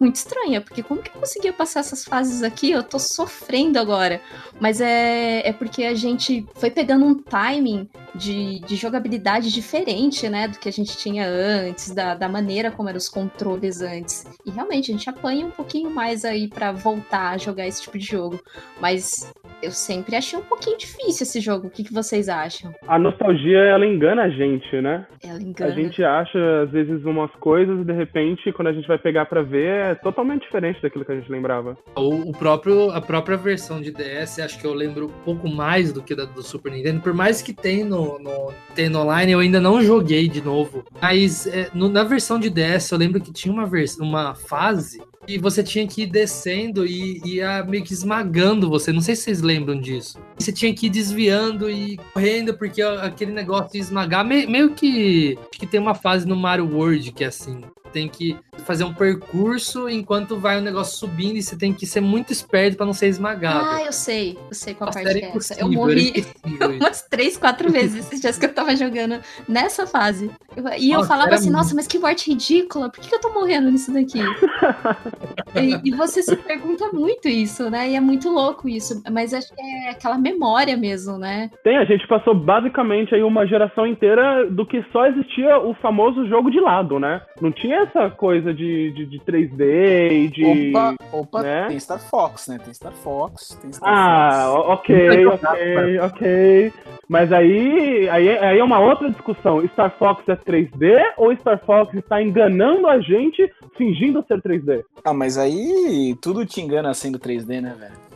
muito 0.00 0.16
estranha, 0.16 0.60
porque 0.60 0.82
como 0.82 1.00
que 1.00 1.10
eu 1.10 1.20
conseguia 1.20 1.52
passar 1.52 1.80
essas 1.80 2.04
fases 2.04 2.42
aqui? 2.42 2.72
Eu 2.72 2.82
tô 2.82 2.98
sofrendo 2.98 3.78
agora. 3.78 4.20
Mas 4.60 4.80
é, 4.80 5.48
é 5.48 5.52
porque 5.52 5.84
a 5.84 5.94
gente 5.94 6.44
foi 6.56 6.70
pegando 6.70 7.04
um 7.04 7.14
timing 7.14 7.88
de, 8.14 8.60
de 8.60 8.76
jogabilidade 8.76 9.50
diferente, 9.50 10.28
né? 10.28 10.48
Do 10.48 10.58
que 10.58 10.68
a 10.68 10.72
gente 10.72 10.96
tinha 10.96 11.26
antes, 11.26 11.90
da, 11.90 12.14
da 12.14 12.28
maneira 12.28 12.70
como 12.70 12.88
eram 12.88 12.98
os 12.98 13.08
controles 13.08 13.80
antes. 13.80 14.24
E 14.44 14.50
realmente, 14.50 14.90
a 14.90 14.94
gente 14.94 15.08
apanha 15.08 15.46
um 15.46 15.50
pouquinho 15.50 15.90
mais 15.90 16.24
aí 16.24 16.48
pra 16.48 16.72
voltar 16.72 17.30
a 17.30 17.38
jogar 17.38 17.66
esse 17.66 17.82
tipo 17.82 17.98
de 17.98 18.04
jogo. 18.04 18.40
Mas 18.80 19.32
eu 19.62 19.70
sempre 19.70 20.16
achei 20.16 20.38
um 20.38 20.42
pouquinho 20.42 20.76
difícil 20.76 21.22
esse 21.24 21.40
jogo. 21.40 21.66
O 21.66 21.70
que, 21.70 21.84
que 21.84 21.92
vocês 21.92 22.28
acham? 22.28 22.74
A 22.86 22.98
nostalgia, 22.98 23.58
ela 23.58 23.86
engana 23.86 24.22
a 24.22 24.28
gente, 24.28 24.80
né? 24.80 25.06
Ela 25.22 25.38
A 25.38 25.42
engana. 25.42 25.72
gente 25.74 26.02
acha, 26.02 26.62
às 26.62 26.70
vezes, 26.70 27.04
umas 27.04 27.30
coisas 27.36 27.80
e 27.80 27.84
de 27.84 27.92
repente, 27.92 28.52
quando 28.52 28.68
a 28.68 28.72
gente 28.72 28.88
vai 28.88 28.98
pegar 28.98 29.26
pra 29.26 29.42
ver, 29.42 29.66
é 29.66 29.94
totalmente 29.94 30.42
diferente 30.42 30.80
daquilo 30.82 31.04
que 31.04 31.12
a 31.12 31.16
gente 31.16 31.30
lembrava. 31.30 31.76
O, 31.96 32.30
o 32.30 32.32
próprio, 32.32 32.90
a 32.90 33.00
própria 33.00 33.36
versão 33.36 33.80
de 33.80 33.90
DS, 33.90 34.38
acho 34.40 34.58
que 34.60 34.66
eu 34.66 34.74
lembro 34.74 35.06
um 35.06 35.24
pouco 35.24 35.48
mais 35.48 35.92
do 35.92 36.02
que 36.02 36.14
da 36.14 36.24
do 36.24 36.42
Super 36.42 36.72
Nintendo. 36.72 37.00
Por 37.00 37.12
mais 37.14 37.42
que 37.42 37.52
tem 37.52 37.84
no, 37.84 38.18
no, 38.18 38.52
tem 38.74 38.88
no 38.88 39.00
online, 39.00 39.32
eu 39.32 39.38
ainda 39.40 39.60
não 39.60 39.82
joguei 39.82 40.28
de 40.28 40.42
novo. 40.42 40.84
Mas 41.00 41.46
é, 41.46 41.68
no- 41.74 41.88
na 41.88 42.04
versão 42.04 42.38
de 42.38 42.48
DS, 42.50 42.90
eu 42.90 42.98
lembro 42.98 43.20
que 43.20 43.32
tinha 43.32 43.52
uma, 43.52 43.66
vers 43.66 43.98
uma 43.98 44.34
fase 44.34 45.00
e 45.28 45.38
você 45.38 45.62
tinha 45.62 45.86
que 45.86 46.02
ir 46.02 46.06
descendo 46.06 46.84
e 46.84 47.20
ia 47.24 47.62
meio 47.64 47.84
que 47.84 47.92
esmagando 47.92 48.68
você. 48.68 48.92
Não 48.92 49.00
sei 49.00 49.14
se 49.16 49.22
vocês 49.22 49.40
lembram 49.42 49.80
disso. 49.80 50.18
Você 50.38 50.52
tinha 50.52 50.74
que 50.74 50.86
ir 50.86 50.90
desviando 50.90 51.70
e 51.70 51.96
correndo, 52.12 52.54
porque 52.54 52.82
aquele 52.82 53.32
negócio 53.32 53.72
de 53.72 53.78
esmagar, 53.78 54.24
me- 54.24 54.46
meio 54.46 54.70
que. 54.74 55.38
Acho 55.50 55.60
que 55.60 55.66
tem 55.66 55.80
uma 55.80 55.94
fase 55.94 56.26
no 56.26 56.34
Mario 56.36 56.66
World 56.72 57.12
que 57.12 57.24
é 57.24 57.28
assim. 57.28 57.60
Tem 57.92 58.08
que 58.08 58.36
fazer 58.64 58.84
um 58.84 58.92
percurso 58.94 59.88
enquanto 59.88 60.38
vai 60.38 60.58
o 60.58 60.62
negócio 60.62 60.96
subindo 60.96 61.36
e 61.36 61.42
você 61.42 61.56
tem 61.56 61.72
que 61.72 61.86
ser 61.86 62.00
muito 62.00 62.32
esperto 62.32 62.76
pra 62.76 62.86
não 62.86 62.92
ser 62.92 63.08
esmagado. 63.08 63.66
Ah, 63.66 63.82
eu 63.84 63.92
sei. 63.92 64.38
Eu 64.48 64.54
sei 64.54 64.74
qual 64.74 64.86
Nossa, 64.88 65.02
parte 65.02 65.18
é 65.18 65.36
essa. 65.36 65.60
Eu 65.60 65.70
morri. 65.70 66.24
umas 66.80 67.02
três, 67.02 67.36
quatro 67.36 67.70
vezes 67.72 68.06
esses 68.06 68.20
dias 68.20 68.38
que 68.38 68.46
eu 68.46 68.54
tava 68.54 68.74
jogando 68.76 69.20
nessa 69.48 69.86
fase. 69.86 70.30
Eu- 70.56 70.64
e 70.78 70.90
eu 70.90 70.98
Nossa, 70.98 71.08
falava 71.08 71.28
era 71.28 71.36
assim, 71.36 71.50
nossa, 71.50 71.74
mas 71.74 71.86
que 71.86 71.98
morte 71.98 72.30
ridícula, 72.30 72.90
por 72.90 73.00
que, 73.00 73.08
que 73.08 73.14
eu 73.14 73.20
tô 73.20 73.30
morrendo 73.30 73.70
nisso 73.70 73.92
daqui? 73.92 74.20
e, 75.54 75.88
e 75.88 75.90
você 75.92 76.22
se 76.22 76.36
pergunta 76.36 76.90
muito 76.92 77.28
isso, 77.28 77.70
né? 77.70 77.90
E 77.90 77.96
é 77.96 78.00
muito 78.00 78.28
louco 78.30 78.68
isso. 78.68 79.02
Mas 79.10 79.34
acho 79.34 79.54
que 79.54 79.60
é 79.60 79.90
aquela 79.90 80.18
memória 80.18 80.76
mesmo, 80.76 81.18
né? 81.18 81.50
Tem, 81.64 81.76
a 81.78 81.84
gente 81.84 82.06
passou 82.06 82.34
basicamente 82.34 83.14
aí 83.14 83.22
uma 83.22 83.46
geração 83.46 83.86
inteira 83.86 84.48
do 84.50 84.64
que 84.66 84.84
só 84.92 85.06
existia 85.06 85.58
o 85.58 85.74
famoso 85.74 86.26
jogo 86.26 86.50
de 86.50 86.60
lado, 86.60 86.98
né? 86.98 87.22
Não 87.40 87.50
tinha 87.50 87.81
essa 87.82 88.10
coisa 88.10 88.52
de, 88.52 88.90
de, 88.92 89.06
de 89.06 89.18
3D 89.20 90.10
e 90.12 90.28
de. 90.28 90.70
Opa, 90.70 90.94
opa, 91.12 91.42
né? 91.42 91.66
tem 91.68 91.78
Star 91.80 91.98
Fox, 91.98 92.48
né? 92.48 92.58
Tem 92.62 92.72
Star 92.74 92.92
Fox, 92.92 93.58
tem 93.60 93.72
Star 93.72 93.88
Ah, 93.88 94.50
Fox. 94.52 94.68
ok, 94.68 95.26
ok, 95.26 95.98
ok. 96.00 96.72
Mas 97.08 97.32
aí, 97.32 98.08
aí, 98.08 98.28
aí 98.38 98.58
é 98.58 98.64
uma 98.64 98.78
outra 98.80 99.10
discussão. 99.10 99.66
Star 99.68 99.90
Fox 99.98 100.26
é 100.28 100.36
3D 100.36 100.98
ou 101.16 101.34
Star 101.36 101.60
Fox 101.64 101.92
está 101.94 102.22
enganando 102.22 102.86
a 102.88 102.98
gente 103.00 103.52
fingindo 103.76 104.24
ser 104.26 104.40
3D? 104.40 104.82
Ah, 105.04 105.12
mas 105.12 105.36
aí 105.36 106.16
tudo 106.22 106.46
te 106.46 106.60
engana 106.60 106.94
sendo 106.94 107.18
3D, 107.18 107.60
né, 107.60 107.74
velho? 107.78 108.11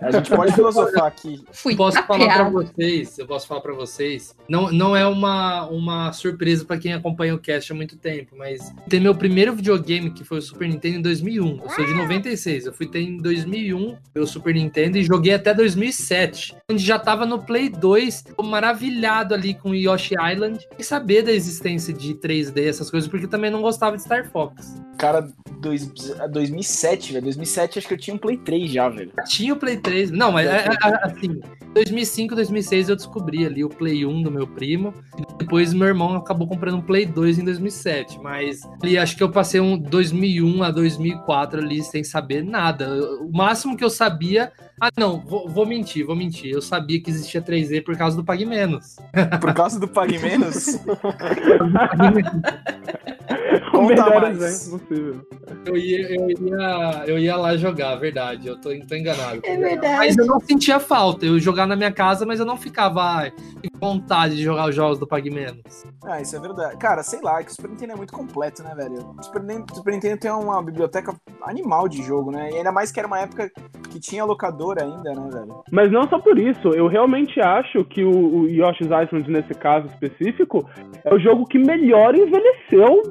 A 0.00 0.10
gente 0.10 0.30
pode 0.30 0.52
filosofar 0.54 1.06
aqui. 1.06 1.44
Fui 1.52 1.72
Eu 1.72 1.76
posso 1.76 2.02
falar 2.02 2.18
pra 2.18 2.28
tapeado. 2.28 2.50
vocês, 2.52 3.18
eu 3.18 3.26
posso 3.26 3.46
falar 3.46 3.60
pra 3.60 3.72
vocês. 3.72 4.34
Não, 4.48 4.70
não 4.70 4.96
é 4.96 5.06
uma, 5.06 5.66
uma 5.68 6.12
surpresa 6.12 6.64
pra 6.64 6.78
quem 6.78 6.92
acompanha 6.92 7.34
o 7.34 7.38
cast 7.38 7.72
há 7.72 7.74
muito 7.74 7.96
tempo, 7.96 8.34
mas 8.36 8.72
tem 8.88 9.00
meu 9.00 9.14
primeiro 9.14 9.54
videogame 9.54 10.10
que 10.10 10.24
foi 10.24 10.38
o 10.38 10.42
Super 10.42 10.68
Nintendo 10.68 10.98
em 10.98 11.02
2001. 11.02 11.60
Eu 11.62 11.70
sou 11.70 11.84
de 11.84 11.94
96, 11.94 12.66
eu 12.66 12.72
fui 12.72 12.86
ter 12.86 13.00
em 13.00 13.16
2001 13.18 13.96
meu 14.14 14.26
Super 14.26 14.54
Nintendo 14.54 14.98
e 14.98 15.04
joguei 15.04 15.34
até 15.34 15.54
2007, 15.54 16.56
onde 16.70 16.84
já 16.84 16.98
tava 16.98 17.24
no 17.26 17.42
Play 17.42 17.68
2, 17.68 18.22
tô 18.36 18.42
maravilhado 18.42 19.34
ali 19.34 19.54
com 19.54 19.70
o 19.70 19.74
Yoshi 19.74 20.14
Island 20.14 20.66
e 20.78 20.84
saber 20.84 21.22
da 21.22 21.32
existência 21.32 21.92
de 21.92 22.14
3D 22.14 22.66
essas 22.68 22.90
coisas, 22.90 23.08
porque 23.08 23.26
também 23.26 23.50
não 23.50 23.62
gostava 23.62 23.96
de 23.96 24.02
Star 24.02 24.30
Fox. 24.30 24.74
Cara, 24.98 25.28
dois, 25.60 25.90
2007, 26.30 27.12
velho. 27.14 27.24
2007 27.24 27.78
acho 27.78 27.88
que 27.88 27.94
eu 27.94 27.98
tinha 27.98 28.14
um 28.14 28.18
Play 28.18 28.36
3 28.36 28.70
já, 28.70 28.88
velho. 28.88 29.12
Tinha 29.26 29.51
o 29.52 29.56
Play 29.56 29.76
3. 29.76 30.10
Não, 30.10 30.32
mas 30.32 30.46
é, 30.48 30.66
é, 30.66 30.68
assim, 31.02 31.40
2005, 31.74 32.34
2006 32.34 32.88
eu 32.88 32.96
descobri 32.96 33.46
ali 33.46 33.64
o 33.64 33.68
Play 33.68 34.04
1 34.04 34.22
do 34.22 34.30
meu 34.30 34.46
primo. 34.46 34.92
E 35.18 35.22
depois 35.38 35.72
meu 35.72 35.88
irmão 35.88 36.14
acabou 36.16 36.46
comprando 36.46 36.78
um 36.78 36.82
Play 36.82 37.06
2 37.06 37.38
em 37.38 37.44
2007. 37.44 38.20
Mas 38.20 38.62
ali 38.82 38.98
acho 38.98 39.16
que 39.16 39.22
eu 39.22 39.30
passei 39.30 39.60
um 39.60 39.78
2001 39.78 40.62
a 40.62 40.70
2004 40.70 41.60
ali 41.60 41.82
sem 41.82 42.04
saber 42.04 42.44
nada. 42.44 42.88
O 43.20 43.30
máximo 43.32 43.76
que 43.76 43.84
eu 43.84 43.90
sabia. 43.90 44.52
Ah, 44.80 44.90
não, 44.96 45.20
vou, 45.20 45.48
vou 45.48 45.64
mentir, 45.64 46.04
vou 46.04 46.16
mentir. 46.16 46.52
Eu 46.52 46.60
sabia 46.60 47.00
que 47.00 47.10
existia 47.10 47.40
3D 47.40 47.84
por 47.84 47.96
causa 47.96 48.16
do 48.16 48.24
Pague 48.24 48.44
Menos. 48.44 48.96
Por 49.40 49.54
causa 49.54 49.78
do 49.78 49.86
Pague 49.86 50.18
Menos. 50.18 50.78
Conta 53.70 53.86
melhor 53.86 54.22
mais. 54.22 54.40
exemplo 54.40 54.78
possível. 54.78 55.26
Eu 55.66 55.76
ia, 55.76 56.14
eu, 56.14 56.30
ia, 56.30 57.04
eu 57.06 57.18
ia 57.18 57.36
lá 57.36 57.56
jogar, 57.56 57.96
verdade. 57.96 58.48
Eu 58.48 58.60
tô, 58.60 58.70
tô 58.86 58.94
enganado. 58.94 59.40
É 59.44 59.56
verdade. 59.56 59.96
Mas 59.96 60.16
eu 60.16 60.26
não 60.26 60.40
sentia 60.40 60.80
falta. 60.80 61.26
Eu 61.26 61.38
jogar 61.38 61.66
na 61.66 61.76
minha 61.76 61.92
casa, 61.92 62.24
mas 62.24 62.40
eu 62.40 62.46
não 62.46 62.56
ficava 62.56 63.30
com 63.30 63.78
vontade 63.78 64.36
de 64.36 64.42
jogar 64.42 64.68
os 64.68 64.74
jogos 64.74 64.98
do 64.98 65.06
Pague 65.06 65.30
Menos. 65.30 65.84
Ah, 66.04 66.20
isso 66.20 66.36
é 66.36 66.40
verdade. 66.40 66.76
Cara, 66.78 67.02
sei 67.02 67.20
lá, 67.20 67.40
é 67.40 67.44
que 67.44 67.50
o 67.50 67.54
Super 67.54 67.70
Nintendo 67.70 67.92
é 67.92 67.96
muito 67.96 68.12
completo, 68.12 68.62
né, 68.62 68.74
velho? 68.74 69.14
O 69.18 69.22
Super 69.22 69.42
Nintendo, 69.42 69.74
Super 69.74 69.92
Nintendo 69.92 70.18
tem 70.18 70.30
uma 70.30 70.62
biblioteca 70.62 71.14
animal 71.42 71.88
de 71.88 72.02
jogo, 72.02 72.30
né? 72.30 72.50
E 72.50 72.56
ainda 72.56 72.72
mais 72.72 72.90
que 72.90 72.98
era 72.98 73.06
uma 73.06 73.20
época 73.20 73.50
que 73.90 74.00
tinha 74.00 74.24
locadora 74.24 74.84
ainda, 74.84 75.12
né, 75.12 75.28
velho? 75.32 75.62
Mas 75.70 75.92
não 75.92 76.08
só 76.08 76.18
por 76.18 76.38
isso, 76.38 76.68
eu 76.70 76.86
realmente 76.86 77.40
acho 77.40 77.84
que 77.84 78.04
o, 78.04 78.42
o 78.42 78.48
Yoshi's 78.48 78.86
Island, 78.86 79.30
nesse 79.30 79.54
caso 79.54 79.86
específico, 79.86 80.68
é 81.04 81.14
o 81.14 81.18
jogo 81.18 81.46
que 81.46 81.58
melhor 81.58 82.14
envelheceu 82.14 83.02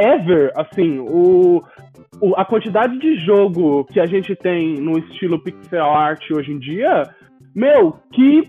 ever. 0.00 0.52
Assim, 0.56 0.98
o, 1.00 1.62
o- 2.20 2.34
a 2.36 2.44
quantidade 2.44 2.98
de 2.98 3.16
jogo 3.24 3.84
que 3.84 4.00
a 4.00 4.06
gente 4.06 4.34
tem 4.36 4.74
no 4.80 4.98
estilo 4.98 5.38
pixel 5.38 5.84
art 5.84 6.22
hoje 6.30 6.52
em 6.52 6.58
dia, 6.58 7.08
meu, 7.54 7.96
que 8.12 8.48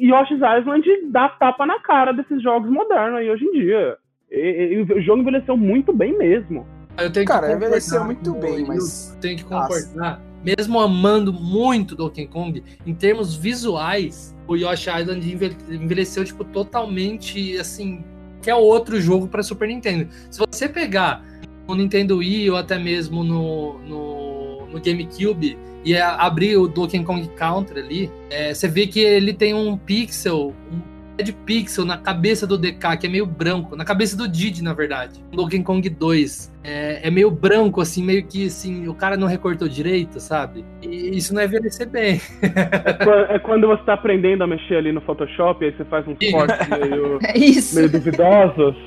Yoshi's 0.00 0.40
Island 0.40 0.84
dá 1.10 1.28
tapa 1.28 1.64
na 1.66 1.78
cara 1.80 2.12
desses 2.12 2.42
jogos 2.42 2.70
modernos 2.70 3.18
aí 3.20 3.30
hoje 3.30 3.44
em 3.44 3.52
dia. 3.52 3.96
E- 4.30 4.74
e- 4.88 4.92
o 4.92 5.00
jogo 5.02 5.20
envelheceu 5.22 5.56
muito 5.56 5.92
bem 5.92 6.16
mesmo. 6.16 6.66
Eu 6.98 7.10
tenho 7.12 7.26
Cara, 7.26 7.46
que 7.48 7.54
envelheceu 7.54 8.04
muito 8.04 8.34
bem, 8.34 8.66
mas- 8.66 9.16
Tenho 9.20 9.36
que 9.38 9.44
concordar. 9.44 10.20
Mesmo 10.44 10.80
amando 10.80 11.32
muito 11.32 11.94
Donkey 11.94 12.26
Kong, 12.26 12.62
em 12.84 12.94
termos 12.94 13.36
visuais, 13.36 14.34
o 14.48 14.56
Yoshi 14.56 14.90
Island 14.90 15.32
envel- 15.32 15.52
envelheceu, 15.70 16.24
tipo, 16.24 16.42
totalmente, 16.44 17.56
assim, 17.58 18.02
que 18.42 18.50
é 18.50 18.54
outro 18.54 19.00
jogo 19.00 19.28
para 19.28 19.42
Super 19.42 19.68
Nintendo. 19.68 20.08
Se 20.30 20.38
você 20.38 20.68
pegar 20.68 21.24
no 21.66 21.74
Nintendo 21.74 22.18
Wii 22.18 22.50
ou 22.50 22.56
até 22.56 22.78
mesmo 22.78 23.22
no, 23.22 23.78
no, 23.78 24.66
no 24.66 24.80
GameCube 24.80 25.56
e 25.84 25.96
abrir 25.96 26.56
o 26.56 26.68
Donkey 26.68 27.02
Kong 27.04 27.26
Country 27.36 27.80
ali, 27.80 28.10
é, 28.30 28.52
você 28.52 28.68
vê 28.68 28.86
que 28.86 29.00
ele 29.00 29.32
tem 29.32 29.54
um 29.54 29.76
pixel, 29.76 30.54
um 30.72 30.91
de 31.22 31.32
pixel 31.32 31.84
na 31.84 31.98
cabeça 31.98 32.46
do 32.46 32.56
DK, 32.56 32.96
que 33.00 33.06
é 33.06 33.10
meio 33.10 33.26
branco, 33.26 33.76
na 33.76 33.84
cabeça 33.84 34.16
do 34.16 34.26
Didi, 34.28 34.62
na 34.62 34.72
verdade. 34.72 35.22
O 35.32 35.36
Donkey 35.36 35.62
Kong 35.62 35.88
2 35.88 36.52
é, 36.64 37.06
é 37.06 37.10
meio 37.10 37.30
branco, 37.30 37.80
assim, 37.80 38.02
meio 38.02 38.24
que 38.26 38.46
assim, 38.46 38.86
o 38.88 38.94
cara 38.94 39.16
não 39.16 39.26
recortou 39.26 39.68
direito, 39.68 40.18
sabe? 40.20 40.64
E 40.82 41.16
isso 41.16 41.34
não 41.34 41.40
é 41.40 41.44
envelhecer 41.44 41.88
bem. 41.88 42.20
É, 42.84 42.92
qua- 42.94 43.26
é 43.30 43.38
quando 43.38 43.66
você 43.66 43.82
tá 43.84 43.94
aprendendo 43.94 44.42
a 44.42 44.46
mexer 44.46 44.76
ali 44.76 44.92
no 44.92 45.00
Photoshop, 45.00 45.64
aí 45.64 45.72
você 45.76 45.84
faz 45.84 46.06
uns 46.06 46.18
cortes 46.30 46.68
meio, 46.68 47.18
É 47.24 47.36
isso. 47.38 47.74
meio 47.76 47.90
duvidosos. 47.90 48.76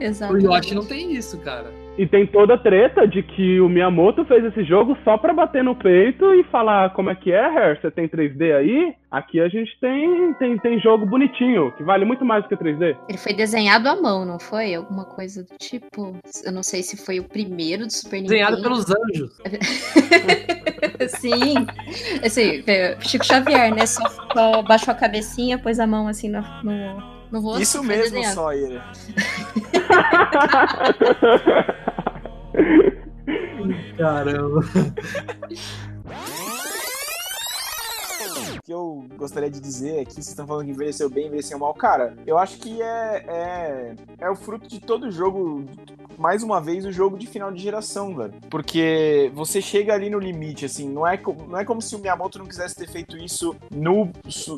O 0.00 0.02
Exato. 0.02 0.36
Yoshi 0.38 0.74
não 0.74 0.84
tem 0.84 1.12
isso, 1.14 1.38
cara. 1.38 1.70
E 1.96 2.06
tem 2.06 2.26
toda 2.26 2.54
a 2.54 2.58
treta 2.58 3.06
de 3.06 3.22
que 3.22 3.60
o 3.60 3.68
Miyamoto 3.68 4.24
fez 4.24 4.44
esse 4.44 4.64
jogo 4.64 4.98
só 5.04 5.16
pra 5.16 5.32
bater 5.32 5.62
no 5.62 5.76
peito 5.76 6.34
e 6.34 6.42
falar 6.44 6.92
como 6.92 7.08
é 7.08 7.14
que 7.14 7.30
é, 7.30 7.46
Hair, 7.46 7.80
você 7.80 7.88
tem 7.88 8.08
3D 8.08 8.56
aí? 8.56 8.94
Aqui 9.08 9.40
a 9.40 9.48
gente 9.48 9.78
tem, 9.80 10.34
tem, 10.34 10.58
tem 10.58 10.80
jogo 10.80 11.06
bonitinho, 11.06 11.70
que 11.76 11.84
vale 11.84 12.04
muito 12.04 12.24
mais 12.24 12.42
do 12.42 12.48
que 12.48 12.56
3D. 12.56 12.96
Ele 13.08 13.18
foi 13.18 13.32
desenhado 13.32 13.88
à 13.88 13.94
mão, 13.94 14.24
não 14.24 14.40
foi? 14.40 14.74
Alguma 14.74 15.04
coisa 15.04 15.44
do 15.44 15.56
tipo. 15.56 16.18
Eu 16.44 16.50
não 16.50 16.64
sei 16.64 16.82
se 16.82 16.96
foi 16.96 17.20
o 17.20 17.24
primeiro 17.24 17.86
do 17.86 17.92
Super 17.92 18.22
Desenhado 18.22 18.56
Nintendo. 18.56 18.74
pelos 18.74 18.90
anjos. 18.90 19.40
Sim. 21.20 21.54
Assim, 22.24 22.64
é, 22.66 23.00
Chico 23.00 23.24
Xavier, 23.24 23.72
né? 23.72 23.86
Só, 23.86 24.02
só 24.08 24.62
baixou 24.62 24.90
a 24.90 24.96
cabecinha, 24.96 25.58
pôs 25.58 25.78
a 25.78 25.86
mão 25.86 26.08
assim 26.08 26.28
no, 26.28 26.40
no, 26.64 27.13
no 27.34 27.40
rosto. 27.40 27.62
Isso 27.62 27.82
mesmo, 27.82 28.04
desenhado. 28.04 28.34
Sawyer. 28.34 28.80
Caramba. 33.98 34.60
O 38.56 38.62
que 38.62 38.72
eu 38.72 39.04
gostaria 39.16 39.50
de 39.50 39.60
dizer 39.60 40.00
é 40.00 40.04
que 40.04 40.14
vocês 40.14 40.28
estão 40.28 40.46
falando 40.46 40.66
que 40.66 40.70
envelheceu 40.70 41.10
bem, 41.10 41.26
envelheceu 41.26 41.58
mal. 41.58 41.74
Cara, 41.74 42.16
eu 42.26 42.38
acho 42.38 42.58
que 42.58 42.80
é, 42.80 43.24
é, 43.28 43.94
é 44.18 44.30
o 44.30 44.36
fruto 44.36 44.68
de 44.68 44.78
todo 44.80 45.10
jogo, 45.10 45.64
mais 46.18 46.42
uma 46.42 46.60
vez, 46.60 46.84
o 46.84 46.92
jogo 46.92 47.18
de 47.18 47.26
final 47.26 47.50
de 47.52 47.62
geração, 47.62 48.14
velho. 48.14 48.34
Porque 48.50 49.30
você 49.34 49.60
chega 49.60 49.94
ali 49.94 50.10
no 50.10 50.18
limite, 50.18 50.64
assim, 50.64 50.88
não 50.88 51.06
é, 51.06 51.20
não 51.48 51.58
é 51.58 51.64
como 51.64 51.80
se 51.80 51.94
o 51.96 51.98
Miyamoto 51.98 52.38
não 52.38 52.46
quisesse 52.46 52.74
ter 52.74 52.88
feito 52.88 53.16
isso 53.16 53.54
no, 53.70 54.10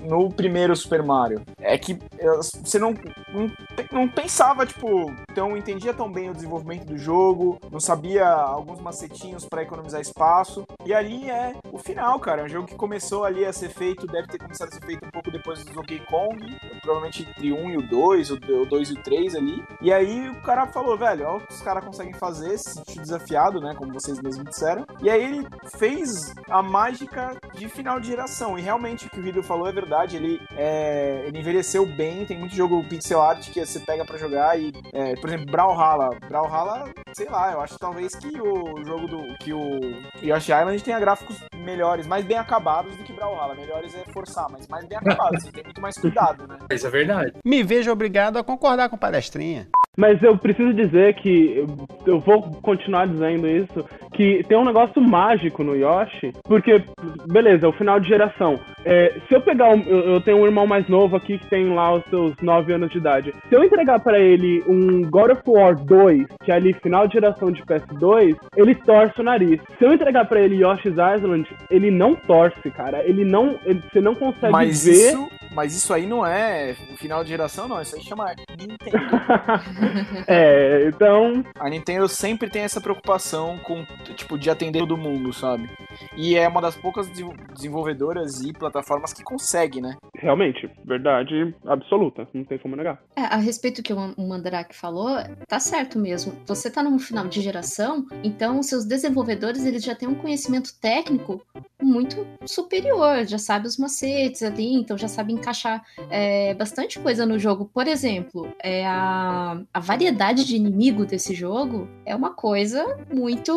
no 0.02 0.30
primeiro 0.30 0.74
Super 0.76 1.02
Mario. 1.02 1.42
É 1.58 1.76
que 1.78 1.98
eh, 2.18 2.40
você 2.62 2.78
não, 2.78 2.94
não, 3.32 3.50
não 3.92 4.08
pensava, 4.08 4.66
tipo, 4.66 5.12
então 5.30 5.56
entendia 5.56 5.92
tão 5.92 6.10
bem 6.10 6.30
o 6.30 6.34
desenvolvimento 6.34 6.86
do 6.86 6.96
jogo, 6.96 7.58
não 7.70 7.80
sabia 7.80 8.26
alguns 8.26 8.80
macetinhos 8.80 9.44
pra 9.44 9.62
economizar 9.62 10.00
espaço. 10.00 10.64
E 10.84 10.94
ali 10.94 11.30
é 11.30 11.54
o 11.72 11.78
final, 11.78 12.18
cara. 12.20 12.42
É 12.42 12.44
um 12.44 12.48
jogo 12.48 12.66
que 12.66 12.74
começou 12.74 13.24
ali 13.24 13.44
a 13.44 13.52
ser 13.52 13.68
feito, 13.68 14.06
deve 14.06 14.28
ter 14.28 14.38
começado 14.38 14.68
a 14.68 14.72
ser 14.72 14.84
feito 14.84 15.04
um 15.06 15.10
pouco 15.10 15.30
depois 15.30 15.64
do 15.64 15.72
Donkey 15.72 16.00
Kong, 16.06 16.38
provavelmente 16.86 17.26
entre 17.28 17.52
1 17.52 17.70
e 17.70 17.76
o 17.76 17.82
2, 17.82 18.30
o 18.30 18.36
2 18.36 18.90
e 18.90 18.92
o 18.92 19.02
3 19.02 19.34
ali. 19.34 19.64
E 19.82 19.92
aí 19.92 20.28
o 20.28 20.36
cara 20.36 20.66
falou, 20.68 20.96
velho, 20.96 21.40
que 21.40 21.52
os 21.52 21.60
caras 21.60 21.84
conseguem 21.84 22.14
fazer, 22.14 22.56
se 22.56 22.74
sentiu 22.74 23.02
desafiado, 23.02 23.60
né? 23.60 23.74
Como 23.74 23.92
vocês 23.92 24.22
mesmos 24.22 24.44
disseram. 24.44 24.86
E 25.02 25.10
aí 25.10 25.22
ele 25.22 25.46
fez 25.76 26.32
a 26.48 26.62
mágica 26.62 27.36
de 27.54 27.68
final 27.68 27.98
de 27.98 28.06
geração. 28.06 28.56
E 28.56 28.62
realmente 28.62 29.06
o 29.06 29.10
que 29.10 29.20
o 29.20 29.26
Hideo 29.26 29.42
falou 29.42 29.66
é 29.66 29.72
verdade. 29.72 30.16
Ele, 30.16 30.40
é, 30.56 31.24
ele 31.26 31.40
envelheceu 31.40 31.84
bem. 31.84 32.24
Tem 32.24 32.38
muito 32.38 32.54
jogo 32.54 32.82
pixel 32.88 33.20
art 33.20 33.50
que 33.50 33.64
você 33.64 33.80
pega 33.80 34.04
pra 34.04 34.16
jogar 34.16 34.58
e, 34.58 34.72
é, 34.92 35.16
por 35.16 35.28
exemplo, 35.28 35.50
Brawlhalla. 35.50 36.10
Brawlhalla, 36.28 36.88
sei 37.12 37.28
lá, 37.28 37.52
eu 37.52 37.60
acho 37.60 37.76
talvez 37.78 38.14
que 38.14 38.40
o 38.40 38.84
jogo 38.84 39.08
do 39.08 39.38
que 39.38 39.52
o 39.52 39.80
Yoshi 40.22 40.52
Island 40.52 40.82
tenha 40.82 41.00
gráficos 41.00 41.36
melhores, 41.54 42.06
mais 42.06 42.24
bem 42.24 42.38
acabados 42.38 42.96
do 42.96 43.02
que 43.02 43.12
Brawlhalla. 43.12 43.54
Melhores 43.56 43.92
é 43.94 44.04
forçar, 44.12 44.48
mas 44.50 44.68
mais 44.68 44.84
bem 44.86 44.98
acabados. 44.98 45.42
Você 45.42 45.50
tem 45.50 45.64
muito 45.64 45.80
mais 45.80 45.98
cuidado, 45.98 46.46
né? 46.46 46.58
Isso 46.76 46.86
é 46.86 46.90
verdade. 46.90 47.32
Me 47.44 47.62
vejo 47.62 47.90
obrigado 47.90 48.36
a 48.38 48.44
concordar 48.44 48.88
com 48.88 48.96
o 48.96 48.98
palestrinha. 48.98 49.66
Mas 49.96 50.22
eu 50.22 50.36
preciso 50.36 50.74
dizer 50.74 51.14
que 51.14 51.56
eu, 51.56 51.66
eu 52.06 52.20
vou 52.20 52.42
continuar 52.60 53.06
dizendo 53.06 53.48
isso, 53.48 53.84
que 54.16 54.42
tem 54.48 54.56
um 54.56 54.64
negócio 54.64 55.00
mágico 55.00 55.62
no 55.62 55.76
Yoshi, 55.76 56.32
porque, 56.44 56.82
beleza, 57.30 57.66
é 57.66 57.68
o 57.68 57.72
final 57.72 58.00
de 58.00 58.08
geração. 58.08 58.58
É, 58.84 59.14
se 59.28 59.34
eu 59.34 59.40
pegar, 59.40 59.68
um- 59.70 59.82
eu, 59.82 60.20
tenho 60.20 60.38
um 60.38 60.46
irmão 60.46 60.66
mais 60.66 60.88
novo 60.88 61.16
aqui 61.16 61.38
que 61.38 61.46
tem 61.48 61.72
lá 61.74 61.92
os 61.94 62.04
seus 62.08 62.34
9 62.40 62.72
anos 62.72 62.90
de 62.90 62.98
idade. 62.98 63.34
Se 63.48 63.54
eu 63.54 63.62
entregar 63.64 63.98
pra 64.00 64.18
ele 64.18 64.62
um 64.66 65.02
God 65.10 65.32
of 65.32 65.42
War 65.46 65.74
2, 65.76 66.26
que 66.44 66.50
é 66.52 66.54
ali 66.54 66.72
final 66.72 67.06
de 67.06 67.14
geração 67.14 67.50
de 67.50 67.62
PS2, 67.64 68.36
ele 68.56 68.74
torce 68.74 69.20
o 69.20 69.24
nariz. 69.24 69.60
Se 69.78 69.84
eu 69.84 69.92
entregar 69.92 70.24
pra 70.26 70.40
ele 70.40 70.62
Yoshi's 70.64 70.94
Island, 71.16 71.48
ele 71.70 71.90
não 71.90 72.14
torce, 72.14 72.70
cara. 72.70 73.02
Ele 73.04 73.24
não, 73.24 73.58
ele- 73.64 73.82
você 73.92 74.00
não 74.00 74.14
consegue 74.14 74.52
Mas 74.52 74.84
ver. 74.84 74.92
isso, 74.92 75.28
mas 75.54 75.74
isso 75.76 75.92
aí 75.92 76.06
não 76.06 76.24
é 76.26 76.74
o 76.92 76.96
final 76.96 77.22
de 77.22 77.30
geração, 77.30 77.66
não. 77.68 77.80
Isso 77.82 77.96
aí 77.96 78.02
chama 78.02 78.32
Nintendo. 78.58 78.76
é, 80.26 80.84
então 80.88 81.44
A 81.58 81.68
Nintendo 81.68 82.08
sempre 82.08 82.48
tem 82.48 82.62
essa 82.62 82.80
preocupação 82.80 83.58
com, 83.58 83.84
tipo, 84.14 84.38
de 84.38 84.50
atender 84.50 84.80
todo 84.80 84.96
mundo, 84.96 85.32
sabe? 85.32 85.68
E 86.16 86.36
é 86.36 86.46
uma 86.48 86.60
das 86.60 86.76
poucas 86.76 87.08
desenvol- 87.08 87.34
desenvolvedoras 87.54 88.40
e 88.42 88.52
plataformas 88.52 89.12
que 89.12 89.22
consegue, 89.22 89.80
né? 89.80 89.96
realmente, 90.18 90.68
verdade 90.84 91.54
absoluta, 91.66 92.26
não 92.32 92.42
tem 92.42 92.58
como 92.58 92.74
negar. 92.74 93.00
É, 93.14 93.20
a 93.22 93.36
respeito 93.36 93.80
do 93.80 93.84
que 93.84 93.92
o 93.92 93.96
o 94.16 94.28
Mandrake 94.28 94.74
falou, 94.74 95.16
tá 95.46 95.58
certo 95.60 95.98
mesmo. 95.98 96.32
Você 96.46 96.70
tá 96.70 96.82
num 96.82 96.98
final 96.98 97.26
de 97.28 97.40
geração, 97.40 98.06
então 98.24 98.58
os 98.58 98.66
seus 98.66 98.84
desenvolvedores 98.84 99.64
eles 99.64 99.84
já 99.84 99.94
têm 99.94 100.08
um 100.08 100.14
conhecimento 100.14 100.70
técnico 100.80 101.42
muito 101.82 102.26
superior, 102.44 103.24
já 103.26 103.38
sabe 103.38 103.66
os 103.66 103.76
macetes 103.76 104.42
ali, 104.42 104.74
então 104.74 104.96
já 104.96 105.08
sabe 105.08 105.32
encaixar 105.32 105.84
é, 106.10 106.54
bastante 106.54 106.98
coisa 106.98 107.24
no 107.26 107.38
jogo. 107.38 107.70
Por 107.72 107.86
exemplo, 107.86 108.48
é 108.62 108.86
a, 108.86 109.60
a 109.72 109.80
variedade 109.80 110.44
de 110.44 110.56
inimigo 110.56 111.04
desse 111.04 111.34
jogo 111.34 111.88
é 112.04 112.14
uma 112.16 112.30
coisa 112.32 112.96
muito 113.12 113.52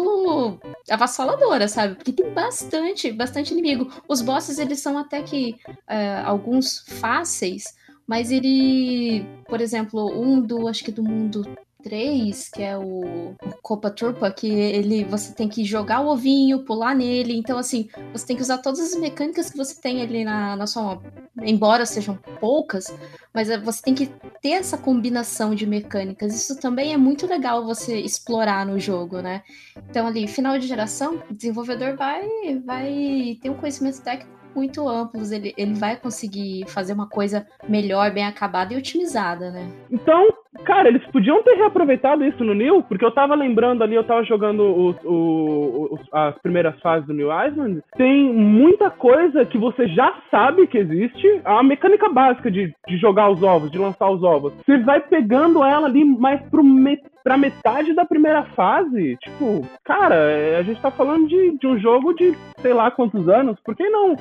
avassaladora, 0.90 1.68
sabe? 1.68 1.96
Porque 1.96 2.14
tem 2.14 2.32
bastante, 2.34 3.12
bastante 3.12 3.54
inimigo. 3.54 3.92
Os 4.08 4.22
bosses 4.22 4.58
eles 4.60 4.80
são 4.80 4.98
até 4.98 5.22
que 5.22 5.56
é, 5.88 6.18
alguns 6.24 6.80
fáceis, 7.00 7.64
mas 8.08 8.32
ele, 8.32 9.26
por 9.48 9.62
exemplo, 9.62 10.10
um 10.20 10.42
do, 10.42 10.68
acho 10.68 10.84
que 10.84 10.92
do 10.92 11.04
mundo 11.04 11.44
3, 11.84 12.50
que 12.50 12.62
é 12.62 12.78
o, 12.78 13.36
Copa 13.62 13.90
Turpa, 13.90 14.32
que 14.32 14.48
ele 14.48 15.04
você 15.04 15.34
tem 15.34 15.48
que 15.48 15.64
jogar 15.64 16.02
o 16.02 16.08
ovinho, 16.08 16.66
pular 16.66 16.96
nele. 16.96 17.38
Então, 17.38 17.58
assim, 17.58 17.88
você 18.12 18.26
tem 18.26 18.36
que 18.36 18.42
usar 18.42 18.58
todas 18.58 18.80
as 18.80 19.00
mecânicas 19.00 19.50
que 19.50 19.58
você 19.58 19.80
tem 19.80 20.02
ali 20.02 20.24
na, 20.24 20.56
na 20.56 20.68
sua 20.68 20.84
mão. 20.84 21.04
Embora 21.42 21.86
sejam 21.86 22.18
poucas, 22.40 22.94
mas 23.34 23.50
é, 23.50 23.58
você 23.58 23.82
tem 23.82 23.96
que 23.96 24.08
ter 24.42 24.52
essa 24.52 24.78
combinação 24.78 25.54
de 25.56 25.66
mecânicas. 25.66 26.36
Isso 26.36 26.60
também 26.60 26.94
é 26.94 26.98
muito 26.98 27.28
legal 27.28 27.64
você 27.66 28.00
explorar 28.00 28.66
no 28.66 28.80
jogo, 28.80 29.22
né? 29.22 29.44
Então, 29.90 30.08
ali, 30.08 30.28
final 30.28 30.58
de 30.58 30.68
geração, 30.68 31.22
desenvolvedor 31.30 31.96
vai, 31.96 32.28
vai 32.66 33.38
ter 33.42 33.50
um 33.50 33.56
conhecimento 33.56 34.02
técnico 34.02 34.39
muito 34.56 34.88
amplos, 34.88 35.32
ele, 35.32 35.54
ele 35.58 35.74
vai 35.74 35.96
conseguir 35.96 36.66
fazer 36.68 36.94
uma 36.94 37.08
coisa 37.08 37.46
melhor, 37.68 38.12
bem 38.12 38.26
acabada 38.26 38.74
e 38.74 38.78
otimizada, 38.78 39.52
né? 39.52 39.68
Então, 39.92 40.28
Cara, 40.66 40.90
eles 40.90 41.06
podiam 41.12 41.42
ter 41.44 41.54
reaproveitado 41.56 42.26
isso 42.26 42.44
no 42.44 42.56
New, 42.56 42.82
porque 42.84 43.06
eu 43.06 43.12
tava 43.12 43.36
lembrando 43.36 43.84
ali, 43.84 43.94
eu 43.96 44.04
tava 44.04 44.24
jogando 44.24 44.64
os, 44.64 44.96
o- 45.06 45.90
os- 45.92 46.02
as 46.12 46.36
primeiras 46.40 46.78
fases 46.82 47.06
do 47.08 47.14
New 47.14 47.30
Island. 47.32 47.82
Tem 47.96 48.34
muita 48.34 48.90
coisa 48.90 49.46
que 49.46 49.60
você 49.60 49.88
já 49.88 50.12
sabe 50.30 50.66
que 50.68 50.78
existe. 50.80 51.40
A 51.46 51.62
mecânica 51.62 52.10
básica 52.10 52.50
de, 52.50 52.74
de 52.88 52.98
jogar 52.98 53.30
os 53.30 53.44
ovos, 53.44 53.70
de 53.72 53.78
lançar 53.78 54.10
os 54.10 54.24
ovos. 54.24 54.52
Você 54.66 54.80
vai 54.80 55.00
pegando 55.00 55.64
ela 55.64 55.88
ali 55.88 56.04
mais 56.04 56.42
pro 56.50 56.64
me, 56.64 56.98
pra 57.24 57.38
metade 57.38 57.94
da 57.94 58.06
primeira 58.06 58.44
fase. 58.44 59.18
Tipo, 59.18 59.66
cara, 59.84 60.16
é, 60.16 60.58
a 60.58 60.64
gente 60.64 60.82
tá 60.82 60.92
falando 60.92 61.28
de, 61.28 61.58
de 61.58 61.68
um 61.68 61.78
jogo 61.80 62.14
de 62.14 62.36
sei 62.62 62.74
lá 62.74 62.92
quantos 62.92 63.28
anos. 63.28 63.58
Por 63.64 63.76
que 63.76 63.90
não 63.90 64.16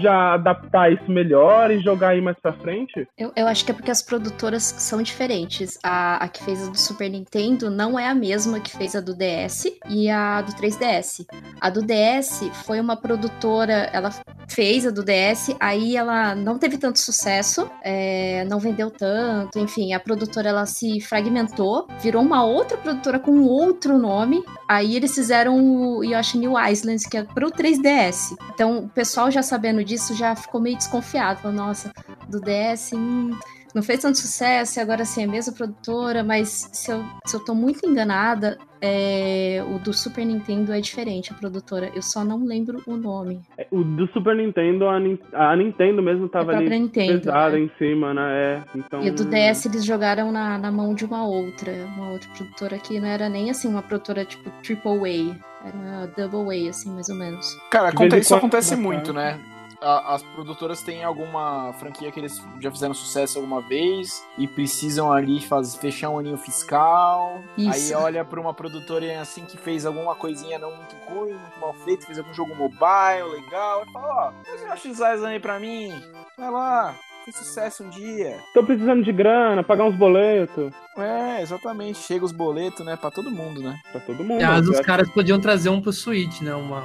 já 0.00 0.34
adaptar 0.34 0.92
isso 0.92 1.10
melhor 1.10 1.70
e 1.70 1.80
jogar 1.80 2.10
aí 2.10 2.20
mais 2.20 2.36
pra 2.38 2.52
frente? 2.52 3.06
Eu, 3.18 3.32
eu 3.36 3.46
acho 3.46 3.64
que 3.64 3.70
é 3.70 3.74
porque 3.74 3.90
as 3.90 4.02
produtoras 4.02 4.62
são 4.62 5.02
diferentes. 5.02 5.78
A, 5.82 6.24
a 6.24 6.28
que 6.28 6.42
fez 6.42 6.66
a 6.66 6.70
do 6.70 6.78
Super 6.78 7.08
Nintendo 7.08 7.70
não 7.70 7.98
é 7.98 8.08
a 8.08 8.14
mesma 8.14 8.60
que 8.60 8.76
fez 8.76 8.94
a 8.94 9.00
do 9.00 9.14
DS 9.14 9.66
e 9.88 10.10
a 10.10 10.42
do 10.42 10.52
3DS. 10.52 11.26
A 11.60 11.70
do 11.70 11.82
DS 11.82 12.50
foi 12.64 12.80
uma 12.80 12.96
produtora, 12.96 13.90
ela 13.92 14.10
fez 14.48 14.86
a 14.86 14.90
do 14.90 15.02
DS, 15.02 15.54
aí 15.58 15.96
ela 15.96 16.34
não 16.34 16.58
teve 16.58 16.78
tanto 16.78 16.98
sucesso, 16.98 17.70
é, 17.82 18.44
não 18.44 18.58
vendeu 18.58 18.90
tanto, 18.90 19.58
enfim, 19.58 19.92
a 19.92 20.00
produtora 20.00 20.48
ela 20.48 20.66
se 20.66 21.00
fragmentou, 21.00 21.86
virou 22.00 22.22
uma 22.22 22.44
outra 22.44 22.76
produtora 22.76 23.18
com 23.18 23.42
outro 23.42 23.98
nome, 23.98 24.44
aí 24.68 24.96
eles 24.96 25.14
fizeram 25.14 25.58
o 25.58 26.04
Yoshi 26.04 26.38
New 26.38 26.52
Islands, 26.58 27.06
que 27.06 27.16
é 27.16 27.24
pro 27.24 27.50
3DS. 27.50 28.36
Então, 28.52 28.78
o 28.78 28.88
pessoal 28.88 29.30
já 29.30 29.42
sabendo 29.42 29.73
disso 29.82 30.14
já 30.14 30.36
ficou 30.36 30.60
meio 30.60 30.76
desconfiado, 30.76 31.40
falou, 31.40 31.56
nossa, 31.56 31.90
do 32.28 32.40
DS, 32.40 32.92
hum, 32.92 33.30
não 33.74 33.82
fez 33.82 34.00
tanto 34.00 34.18
sucesso, 34.18 34.78
e 34.78 34.80
agora 34.80 35.04
sim 35.04 35.22
é 35.22 35.24
a 35.24 35.28
mesma 35.28 35.52
produtora, 35.52 36.22
mas 36.22 36.70
se 36.72 36.92
eu, 36.92 37.04
se 37.26 37.34
eu 37.36 37.44
tô 37.44 37.54
muito 37.56 37.84
enganada, 37.84 38.56
é, 38.80 39.64
o 39.68 39.80
do 39.80 39.92
Super 39.92 40.24
Nintendo 40.24 40.72
é 40.72 40.80
diferente, 40.80 41.32
a 41.32 41.34
produtora. 41.34 41.90
Eu 41.92 42.02
só 42.02 42.22
não 42.22 42.44
lembro 42.44 42.82
o 42.86 42.96
nome. 42.96 43.40
É, 43.58 43.66
O 43.72 43.82
do 43.82 44.06
Super 44.12 44.36
Nintendo, 44.36 44.86
a, 44.86 44.96
a 45.32 45.56
Nintendo 45.56 46.02
mesmo 46.02 46.28
tava 46.28 46.52
ali 46.52 46.68
Nintendo, 46.68 47.18
pesada 47.18 47.58
é. 47.58 47.62
em 47.62 47.70
cima, 47.76 48.14
né? 48.14 48.22
É, 48.22 48.62
então... 48.76 49.02
E 49.02 49.10
o 49.10 49.14
do 49.14 49.24
DS 49.24 49.66
eles 49.66 49.84
jogaram 49.84 50.30
na, 50.30 50.56
na 50.56 50.70
mão 50.70 50.94
de 50.94 51.04
uma 51.04 51.26
outra, 51.26 51.72
uma 51.96 52.10
outra 52.10 52.28
produtora 52.36 52.78
que 52.78 53.00
não 53.00 53.08
era 53.08 53.28
nem 53.28 53.50
assim 53.50 53.66
uma 53.66 53.82
produtora 53.82 54.24
tipo 54.24 54.50
Triple 54.62 55.32
A, 55.32 55.66
era 55.66 55.76
uma 55.76 56.06
Double 56.08 56.66
A, 56.66 56.70
assim, 56.70 56.90
mais 56.92 57.08
ou 57.08 57.16
menos. 57.16 57.58
Cara, 57.70 57.90
isso 58.18 58.34
acontece 58.34 58.76
muito, 58.76 59.12
né? 59.12 59.40
A- 59.84 60.14
As 60.14 60.22
produtoras 60.22 60.82
têm 60.82 61.04
alguma 61.04 61.72
franquia 61.74 62.10
que 62.10 62.18
eles 62.18 62.42
já 62.60 62.70
fizeram 62.70 62.94
sucesso 62.94 63.38
alguma 63.38 63.60
vez 63.60 64.24
e 64.38 64.48
precisam 64.48 65.12
ali 65.12 65.40
faz, 65.40 65.74
fechar 65.76 66.10
um 66.10 66.18
aninho 66.18 66.38
fiscal. 66.38 67.40
Isso. 67.56 67.94
Aí 67.96 68.02
olha 68.02 68.24
pra 68.24 68.40
uma 68.40 68.54
produtora 68.54 69.20
assim 69.20 69.44
que 69.44 69.56
fez 69.58 69.84
alguma 69.86 70.14
coisinha 70.14 70.58
não 70.58 70.74
muito 70.74 70.94
ruim, 71.06 71.32
muito 71.34 71.60
mal 71.60 71.74
feito, 71.84 72.06
fez 72.06 72.18
algum 72.18 72.32
jogo 72.34 72.54
mobile 72.54 73.28
legal. 73.40 73.84
E 73.86 73.92
fala: 73.92 74.32
Ó, 74.34 74.44
faz 74.44 74.84
um 74.84 74.90
Island 74.90 75.26
aí 75.26 75.40
pra 75.40 75.60
mim. 75.60 75.92
Vai 76.36 76.50
lá, 76.50 76.94
fez 77.24 77.36
sucesso 77.36 77.84
um 77.84 77.88
dia. 77.90 78.36
Tô 78.52 78.62
precisando 78.62 79.02
de 79.02 79.12
grana, 79.12 79.62
pagar 79.62 79.84
uns 79.84 79.96
boletos. 79.96 80.72
É, 80.96 81.42
exatamente. 81.42 81.98
Chega 81.98 82.24
os 82.24 82.32
boletos, 82.32 82.84
né? 82.84 82.96
Pra 82.96 83.10
todo 83.10 83.30
mundo, 83.30 83.60
né? 83.62 83.76
Pra 83.90 84.00
todo 84.00 84.18
mundo. 84.22 84.34
Aliás, 84.42 84.66
Eu 84.66 84.72
os 84.72 84.80
caras 84.80 85.08
podiam 85.10 85.40
trazer 85.40 85.68
um 85.68 85.80
pro 85.80 85.92
Switch, 85.92 86.40
né? 86.40 86.54
Uma, 86.54 86.84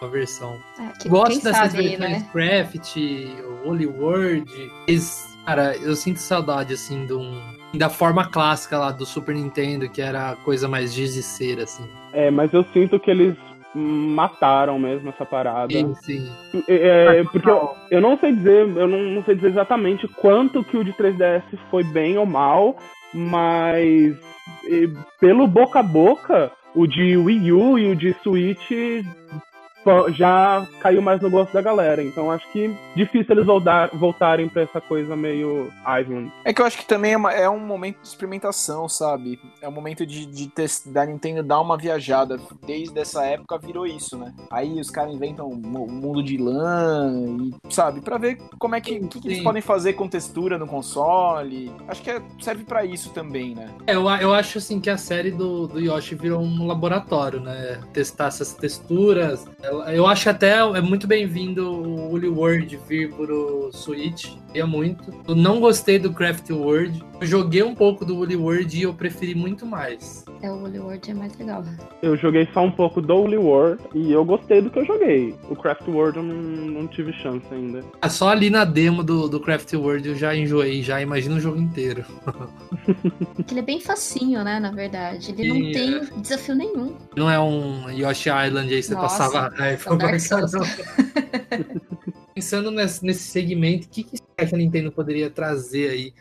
uma 0.00 0.08
versão. 0.10 0.56
É, 0.78 0.98
que- 0.98 1.08
Gosto 1.08 1.42
dessas 1.42 1.72
sabe 1.72 1.88
versões 1.88 1.98
né? 1.98 2.28
Craft, 2.32 2.96
Holy 3.64 3.86
World. 3.86 4.50
Eles- 4.86 5.36
cara, 5.44 5.76
eu 5.76 5.94
sinto 5.96 6.18
saudade, 6.18 6.74
assim, 6.74 7.06
de 7.06 7.12
um- 7.12 7.40
da 7.74 7.88
forma 7.88 8.24
clássica 8.28 8.78
lá 8.78 8.90
do 8.90 9.04
Super 9.06 9.34
Nintendo, 9.34 9.88
que 9.88 10.00
era 10.02 10.30
a 10.30 10.36
coisa 10.36 10.68
mais 10.68 10.92
giziceira, 10.92 11.64
assim. 11.64 11.88
É, 12.12 12.30
mas 12.30 12.52
eu 12.52 12.64
sinto 12.72 12.98
que 12.98 13.10
eles 13.10 13.36
mataram 13.74 14.78
mesmo 14.78 15.10
essa 15.10 15.24
parada. 15.24 15.72
Sim, 15.72 15.94
sim. 15.94 16.30
É, 16.66 17.22
porque 17.24 17.48
eu, 17.48 17.74
eu 17.90 18.00
não 18.00 18.18
sei 18.18 18.34
dizer, 18.34 18.68
eu 18.76 18.88
não, 18.88 18.98
não 18.98 19.24
sei 19.24 19.34
dizer 19.34 19.48
exatamente 19.48 20.08
quanto 20.08 20.64
que 20.64 20.76
o 20.76 20.84
de 20.84 20.92
3DS 20.92 21.42
foi 21.70 21.84
bem 21.84 22.18
ou 22.18 22.26
mal, 22.26 22.76
mas 23.14 24.16
e, 24.64 24.90
pelo 25.20 25.46
boca 25.46 25.80
a 25.80 25.82
boca, 25.82 26.52
o 26.74 26.86
de 26.86 27.16
Wii 27.16 27.52
U 27.52 27.78
e 27.78 27.90
o 27.90 27.96
de 27.96 28.14
Switch 28.22 28.70
já 30.12 30.66
caiu 30.80 31.00
mais 31.02 31.20
no 31.20 31.30
gosto 31.30 31.52
da 31.52 31.62
galera. 31.62 32.02
Então 32.02 32.30
acho 32.30 32.46
que 32.52 32.74
difícil 32.94 33.34
eles 33.34 33.46
voltar, 33.46 33.88
voltarem 33.94 34.48
pra 34.48 34.62
essa 34.62 34.80
coisa 34.80 35.16
meio 35.16 35.72
Island. 36.00 36.30
É 36.44 36.52
que 36.52 36.60
eu 36.60 36.66
acho 36.66 36.78
que 36.78 36.86
também 36.86 37.12
é, 37.12 37.16
uma- 37.16 37.32
é 37.32 37.48
um 37.48 37.58
momento 37.60 38.00
de 38.02 38.08
experimentação, 38.08 38.88
sabe? 38.88 39.38
É 39.60 39.68
um 39.68 39.72
momento 39.72 40.04
de, 40.06 40.26
de 40.26 40.48
tes- 40.48 40.82
da 40.86 41.04
Nintendo 41.06 41.42
dar 41.42 41.60
uma 41.60 41.76
viajada. 41.76 42.38
Desde 42.66 42.98
essa 42.98 43.24
época 43.24 43.58
virou 43.58 43.86
isso, 43.86 44.16
né? 44.18 44.32
Aí 44.50 44.80
os 44.80 44.90
caras 44.90 45.14
inventam 45.14 45.48
um 45.48 45.60
um 45.70 45.86
mundo 45.86 46.22
de 46.22 46.36
LAN 46.36 47.36
e, 47.66 47.72
sabe, 47.72 48.00
pra 48.00 48.18
ver 48.18 48.38
como 48.58 48.74
é 48.74 48.80
que, 48.80 48.98
que, 49.00 49.20
que 49.20 49.28
eles 49.28 49.42
podem 49.42 49.62
fazer 49.62 49.92
com 49.94 50.08
textura 50.08 50.58
no 50.58 50.66
console. 50.66 51.72
Acho 51.88 52.02
que 52.02 52.10
é- 52.10 52.22
serve 52.40 52.64
pra 52.64 52.84
isso 52.84 53.10
também, 53.10 53.54
né? 53.54 53.70
É, 53.86 53.94
eu, 53.94 54.08
eu 54.20 54.34
acho 54.34 54.58
assim 54.58 54.80
que 54.80 54.90
a 54.90 54.96
série 54.98 55.30
do, 55.30 55.66
do 55.68 55.80
Yoshi 55.80 56.14
virou 56.14 56.40
um 56.40 56.66
laboratório, 56.66 57.40
né? 57.40 57.80
Testar 57.92 58.26
essas 58.26 58.52
texturas. 58.54 59.46
Eu 59.92 60.06
acho 60.06 60.28
até 60.28 60.58
é 60.58 60.80
muito 60.80 61.06
bem-vindo 61.06 61.64
o 61.70 62.08
Woolly 62.08 62.28
World 62.28 62.80
vir 62.88 63.10
pro 63.12 63.70
Switch. 63.72 64.32
Queria 64.50 64.66
muito. 64.66 65.14
Eu 65.28 65.36
não 65.36 65.60
gostei 65.60 65.96
do 65.96 66.12
Craft 66.12 66.50
World. 66.50 67.04
Eu 67.20 67.26
joguei 67.26 67.62
um 67.62 67.72
pouco 67.74 68.04
do 68.04 68.16
Woolly 68.16 68.34
World 68.34 68.76
e 68.76 68.82
eu 68.82 68.92
preferi 68.92 69.32
muito 69.32 69.64
mais. 69.64 70.24
É, 70.42 70.50
o 70.50 70.60
Holy 70.64 70.80
World 70.80 71.08
é 71.08 71.14
mais 71.14 71.36
legal. 71.38 71.62
Eu 72.02 72.16
joguei 72.16 72.48
só 72.52 72.64
um 72.64 72.70
pouco 72.70 73.00
do 73.00 73.14
Holy 73.14 73.36
World 73.36 73.80
e 73.94 74.10
eu 74.10 74.24
gostei 74.24 74.60
do 74.60 74.68
que 74.68 74.80
eu 74.80 74.84
joguei. 74.84 75.36
O 75.48 75.54
Craft 75.54 75.86
World 75.86 76.16
eu 76.16 76.24
não, 76.24 76.34
não 76.34 76.88
tive 76.88 77.12
chance 77.12 77.46
ainda. 77.52 77.84
Ah, 78.02 78.08
Só 78.08 78.30
ali 78.30 78.50
na 78.50 78.64
demo 78.64 79.04
do, 79.04 79.28
do 79.28 79.38
Craft 79.38 79.72
World 79.74 80.08
eu 80.08 80.14
já 80.16 80.34
enjoei, 80.34 80.82
já 80.82 81.00
imagino 81.00 81.36
o 81.36 81.40
jogo 81.40 81.60
inteiro. 81.60 82.04
Ele 83.48 83.60
é 83.60 83.62
bem 83.62 83.80
facinho, 83.80 84.42
né, 84.42 84.58
na 84.58 84.72
verdade. 84.72 85.30
Ele 85.30 85.42
Sim, 85.42 85.62
não 85.62 85.72
tem 85.72 86.22
desafio 86.22 86.56
nenhum. 86.56 86.96
Não 87.14 87.30
é 87.30 87.38
um 87.38 87.88
Yoshi 87.90 88.30
Island 88.30 88.72
aí 88.72 88.82
você 88.82 88.94
Nossa, 88.94 89.28
passava 89.28 89.54
raiva. 89.54 89.96
é. 90.00 91.80
Pensando 92.34 92.70
nesse, 92.70 93.04
nesse 93.04 93.24
segmento, 93.24 93.86
o 93.86 93.90
que, 93.90 94.04
que 94.04 94.16
que 94.46 94.54
a 94.54 94.58
Nintendo 94.58 94.92
poderia 94.92 95.30
trazer 95.30 95.90
aí 95.90 96.12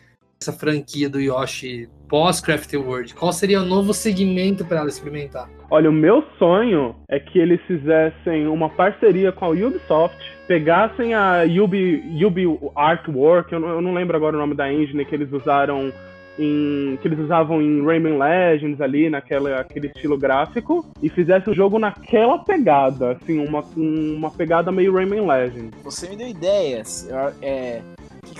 essa 0.41 0.53
franquia 0.53 1.09
do 1.09 1.19
Yoshi 1.19 1.89
pós-Craft 2.07 2.73
World? 2.75 3.13
Qual 3.13 3.33
seria 3.33 3.61
o 3.61 3.65
novo 3.65 3.93
segmento 3.93 4.63
para 4.63 4.79
ela 4.79 4.89
experimentar? 4.89 5.49
Olha, 5.69 5.89
o 5.89 5.93
meu 5.93 6.23
sonho 6.39 6.95
é 7.09 7.19
que 7.19 7.37
eles 7.37 7.59
fizessem 7.67 8.47
uma 8.47 8.69
parceria 8.69 9.31
com 9.31 9.45
a 9.45 9.49
Ubisoft, 9.49 10.17
pegassem 10.47 11.13
a 11.13 11.43
Ubi, 11.43 12.01
Ubi 12.25 12.45
Artwork, 12.75 13.51
eu 13.51 13.59
não, 13.59 13.69
eu 13.69 13.81
não 13.81 13.93
lembro 13.93 14.15
agora 14.15 14.35
o 14.35 14.39
nome 14.39 14.55
da 14.55 14.71
engine 14.71 15.05
que 15.05 15.13
eles 15.13 15.31
usaram 15.31 15.91
em, 16.39 16.97
que 17.01 17.07
eles 17.07 17.19
usavam 17.19 17.61
em 17.61 17.85
Rayman 17.85 18.17
Legends 18.17 18.79
ali, 18.79 19.09
naquela 19.09 19.59
aquele 19.59 19.87
estilo 19.87 20.17
gráfico, 20.17 20.89
e 21.03 21.09
fizesse 21.09 21.49
o 21.49 21.53
jogo 21.53 21.77
naquela 21.77 22.39
pegada, 22.39 23.11
assim, 23.11 23.45
uma, 23.45 23.61
uma 23.75 24.31
pegada 24.31 24.71
meio 24.71 24.93
Rayman 24.93 25.27
Legends. 25.27 25.71
Você 25.83 26.07
me 26.07 26.15
deu 26.15 26.29
ideias. 26.29 27.09
É, 27.41 27.81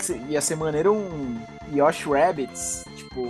que 0.06 0.12
ia 0.28 0.40
ser 0.40 0.56
maneiro 0.56 0.92
um 0.92 1.38
Yoshi 1.72 2.08
Rabbits. 2.08 2.84
Tipo, 2.96 3.26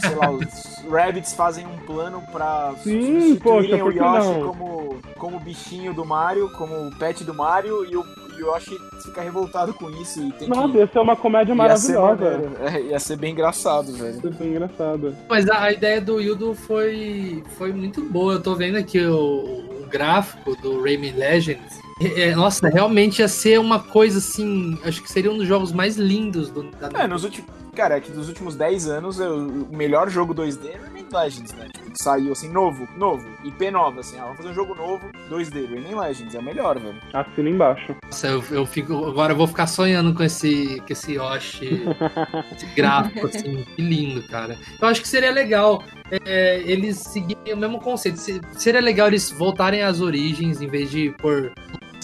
sei 0.00 0.14
lá, 0.14 0.30
os 0.30 0.84
Rabbits 0.90 1.34
fazem 1.34 1.66
um 1.66 1.76
plano 1.78 2.22
pra 2.32 2.74
Sim, 2.82 3.34
substituírem 3.34 3.80
poxa, 3.80 3.84
o 3.84 3.90
Yoshi 3.92 4.42
como, 4.44 4.96
como 5.16 5.40
bichinho 5.40 5.94
do 5.94 6.04
Mario, 6.04 6.50
como 6.52 6.88
o 6.88 6.98
pet 6.98 7.24
do 7.24 7.34
Mario, 7.34 7.84
e 7.84 7.96
o 7.96 8.04
o 8.38 8.54
Yoshi 8.54 8.78
fica 9.02 9.20
revoltado 9.20 9.74
com 9.74 9.90
isso 9.90 10.22
e 10.22 10.32
tem 10.32 10.48
Nossa, 10.48 10.72
que. 10.72 10.78
ia 10.78 10.86
ser 10.86 10.98
uma 11.00 11.16
comédia 11.16 11.52
ia 11.52 11.76
ser 11.76 11.92
maravilhosa. 11.92 12.38
maneiro. 12.38 12.56
É, 12.60 12.82
ia 12.82 13.00
ser 13.00 13.16
bem 13.16 13.32
engraçado, 13.32 13.92
velho. 13.92 14.20
Ia 14.24 14.32
ser 14.32 14.44
engraçado. 14.44 15.16
Mas 15.28 15.48
a, 15.48 15.62
a 15.64 15.72
ideia 15.72 16.00
do 16.00 16.20
Yudo 16.20 16.54
foi, 16.54 17.42
foi 17.56 17.72
muito 17.72 18.02
boa. 18.02 18.34
Eu 18.34 18.42
tô 18.42 18.54
vendo 18.54 18.76
aqui 18.76 19.00
o, 19.04 19.82
o 19.82 19.86
gráfico 19.88 20.54
do 20.56 20.82
Rayman 20.82 21.12
Legends. 21.12 21.80
É, 22.00 22.28
é, 22.28 22.34
nossa, 22.34 22.68
realmente 22.68 23.20
ia 23.20 23.28
ser 23.28 23.58
uma 23.58 23.80
coisa 23.80 24.18
assim. 24.18 24.78
Acho 24.84 25.02
que 25.02 25.10
seria 25.10 25.30
um 25.30 25.36
dos 25.38 25.46
jogos 25.48 25.72
mais 25.72 25.96
lindos 25.96 26.50
do, 26.50 26.62
da 26.70 27.02
É, 27.02 27.06
nos 27.06 27.24
últimos. 27.24 27.50
Cara, 27.74 27.96
é 27.96 28.00
que 28.00 28.10
dos 28.10 28.26
últimos 28.28 28.56
10 28.56 28.88
anos, 28.88 29.20
eu- 29.20 29.36
o 29.70 29.76
melhor 29.76 30.10
jogo 30.10 30.34
2D 30.34 30.66
é 30.68 30.76
Rayman 30.78 31.06
Legends, 31.12 31.52
né? 31.52 31.68
Tipo, 31.72 31.90
que 31.92 32.02
saiu 32.02 32.32
assim, 32.32 32.48
novo, 32.50 32.88
novo, 32.96 33.24
IP 33.44 33.70
nova, 33.70 34.00
assim, 34.00 34.16
ó, 34.18 34.22
vamos 34.22 34.38
fazer 34.38 34.48
um 34.48 34.54
jogo 34.54 34.74
novo, 34.74 35.08
2D, 35.30 35.64
Rayman 35.66 35.94
Legends, 35.94 36.34
é 36.34 36.40
o 36.40 36.42
melhor, 36.42 36.76
velho. 36.76 36.96
Assina 37.12 37.48
embaixo. 37.48 37.94
Nossa, 38.04 38.26
eu, 38.26 38.42
eu 38.50 38.66
fico. 38.66 39.04
Agora 39.06 39.32
eu 39.32 39.36
vou 39.36 39.46
ficar 39.46 39.68
sonhando 39.68 40.12
com 40.12 40.24
esse, 40.24 40.80
com 40.84 40.92
esse 40.92 41.12
Yoshi, 41.14 41.82
esse 42.52 42.66
gráfico, 42.74 43.26
assim, 43.28 43.64
que 43.76 43.80
lindo, 43.82 44.24
cara. 44.24 44.58
Eu 44.82 44.88
acho 44.88 45.00
que 45.00 45.06
seria 45.08 45.30
legal 45.30 45.84
é, 46.24 46.60
eles 46.66 46.96
seguirem 46.98 47.54
o 47.54 47.56
mesmo 47.56 47.78
conceito. 47.80 48.18
Se- 48.18 48.40
Seria 48.56 48.80
legal 48.80 49.06
eles 49.06 49.30
voltarem 49.30 49.82
às 49.82 50.00
origens, 50.00 50.60
em 50.60 50.66
vez 50.66 50.90
de 50.90 51.10
pôr 51.18 51.52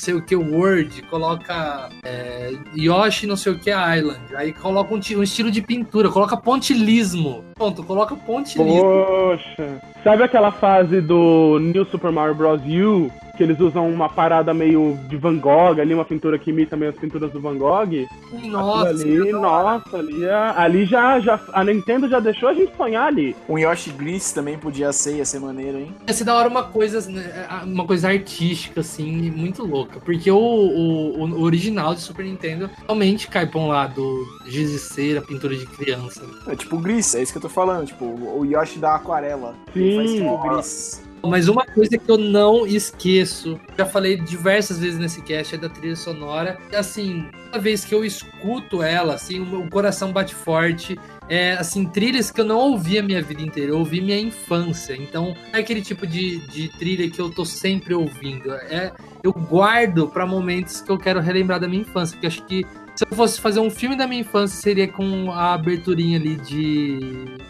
sei 0.04 0.14
o 0.14 0.22
que 0.22 0.36
World, 0.36 1.00
coloca 1.04 1.88
é, 2.04 2.52
Yoshi 2.76 3.26
não 3.26 3.36
sei 3.36 3.52
o 3.52 3.58
que 3.58 3.70
Island, 3.70 4.20
aí 4.36 4.52
coloca 4.52 4.92
um, 4.92 4.98
um 4.98 5.22
estilo 5.22 5.50
de 5.50 5.62
pintura, 5.62 6.10
coloca 6.10 6.36
pontilismo. 6.36 7.42
Ponto, 7.54 7.82
coloca 7.82 8.14
pontilismo. 8.14 8.82
Poxa. 8.82 9.80
Sabe 10.02 10.22
aquela 10.22 10.52
fase 10.52 11.00
do 11.00 11.58
New 11.58 11.86
Super 11.86 12.12
Mario 12.12 12.34
Bros. 12.34 12.60
U? 12.62 13.10
Que 13.36 13.42
eles 13.42 13.58
usam 13.58 13.88
uma 13.90 14.08
parada 14.08 14.54
meio 14.54 14.96
de 15.08 15.16
Van 15.16 15.36
Gogh, 15.36 15.80
ali 15.80 15.92
uma 15.92 16.04
pintura 16.04 16.38
que 16.38 16.50
imita 16.50 16.76
meio 16.76 16.92
as 16.92 16.96
pinturas 16.96 17.32
do 17.32 17.40
Van 17.40 17.56
Gogh? 17.58 18.06
Nossa, 18.44 18.90
ali, 18.90 19.32
nossa, 19.32 19.96
ali, 19.96 20.24
é- 20.24 20.52
ali 20.56 20.84
já, 20.86 21.18
já. 21.18 21.40
A 21.52 21.64
Nintendo 21.64 22.08
já 22.08 22.20
deixou 22.20 22.48
a 22.48 22.54
gente 22.54 22.76
sonhar 22.76 23.06
ali. 23.08 23.34
Um 23.48 23.58
Yoshi 23.58 23.90
Gris 23.90 24.32
também 24.32 24.56
podia 24.56 24.92
ser, 24.92 25.16
ia 25.16 25.24
ser 25.24 25.40
maneiro, 25.40 25.78
hein? 25.78 25.94
Ia 26.06 26.14
ser 26.14 26.24
da 26.24 26.34
hora 26.34 26.48
uma 26.48 26.62
coisa, 26.64 27.10
né, 27.10 27.46
uma 27.64 27.84
coisa 27.84 28.08
artística, 28.08 28.80
assim, 28.80 29.30
muito 29.30 29.64
louca. 29.64 29.98
Porque 30.00 30.30
o, 30.30 30.36
o, 30.38 31.24
o 31.24 31.42
original 31.42 31.94
de 31.94 32.00
Super 32.02 32.24
Nintendo 32.24 32.70
realmente 32.86 33.26
cai 33.28 33.46
pra 33.46 33.58
um 33.60 33.68
lado 33.68 34.02
giz 34.46 34.70
de 34.70 34.78
cera, 34.78 35.20
pintura 35.20 35.56
de 35.56 35.66
criança. 35.66 36.22
É 36.46 36.54
tipo 36.54 36.78
Gris, 36.78 37.14
é 37.14 37.22
isso 37.22 37.32
que 37.32 37.38
eu 37.38 37.42
tô 37.42 37.48
falando. 37.48 37.86
Tipo, 37.86 38.04
o 38.04 38.44
Yoshi 38.44 38.78
da 38.78 38.94
aquarela. 38.94 39.54
Sim. 39.72 39.96
Faz 39.96 40.12
tipo 40.12 40.38
Gris. 40.38 41.13
Mas 41.26 41.48
uma 41.48 41.64
coisa 41.64 41.96
que 41.98 42.10
eu 42.10 42.18
não 42.18 42.66
esqueço, 42.66 43.58
já 43.76 43.86
falei 43.86 44.16
diversas 44.16 44.78
vezes 44.78 44.98
nesse 44.98 45.22
cast, 45.22 45.54
é 45.54 45.58
da 45.58 45.68
trilha 45.68 45.96
sonora. 45.96 46.58
Assim, 46.74 47.26
toda 47.46 47.58
vez 47.58 47.84
que 47.84 47.94
eu 47.94 48.04
escuto 48.04 48.82
ela, 48.82 49.14
assim, 49.14 49.40
o 49.40 49.68
coração 49.70 50.12
bate 50.12 50.34
forte. 50.34 50.98
É, 51.28 51.52
assim, 51.54 51.86
trilhas 51.86 52.30
que 52.30 52.40
eu 52.40 52.44
não 52.44 52.58
ouvi 52.58 52.98
a 52.98 53.02
minha 53.02 53.22
vida 53.22 53.40
inteira, 53.40 53.72
eu 53.72 53.78
ouvi 53.78 54.00
minha 54.00 54.20
infância. 54.20 54.94
Então, 54.94 55.34
é 55.52 55.58
aquele 55.58 55.80
tipo 55.80 56.06
de, 56.06 56.38
de 56.48 56.68
trilha 56.68 57.08
que 57.08 57.18
eu 57.20 57.30
tô 57.30 57.44
sempre 57.44 57.94
ouvindo. 57.94 58.52
É, 58.52 58.92
eu 59.22 59.32
guardo 59.32 60.08
pra 60.08 60.26
momentos 60.26 60.80
que 60.82 60.90
eu 60.90 60.98
quero 60.98 61.20
relembrar 61.20 61.58
da 61.58 61.66
minha 61.66 61.80
infância, 61.82 62.14
porque 62.14 62.26
acho 62.26 62.44
que 62.44 62.66
se 62.94 63.04
eu 63.10 63.16
fosse 63.16 63.40
fazer 63.40 63.58
um 63.58 63.70
filme 63.70 63.96
da 63.96 64.06
minha 64.06 64.20
infância, 64.20 64.60
seria 64.60 64.86
com 64.86 65.32
a 65.32 65.54
aberturinha 65.54 66.18
ali 66.18 66.36
de. 66.36 66.98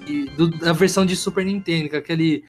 de- 0.06 0.24
do- 0.36 0.48
da 0.48 0.72
versão 0.72 1.04
de 1.04 1.16
Super 1.16 1.44
Nintendo, 1.44 1.96
aquele. 1.96 2.44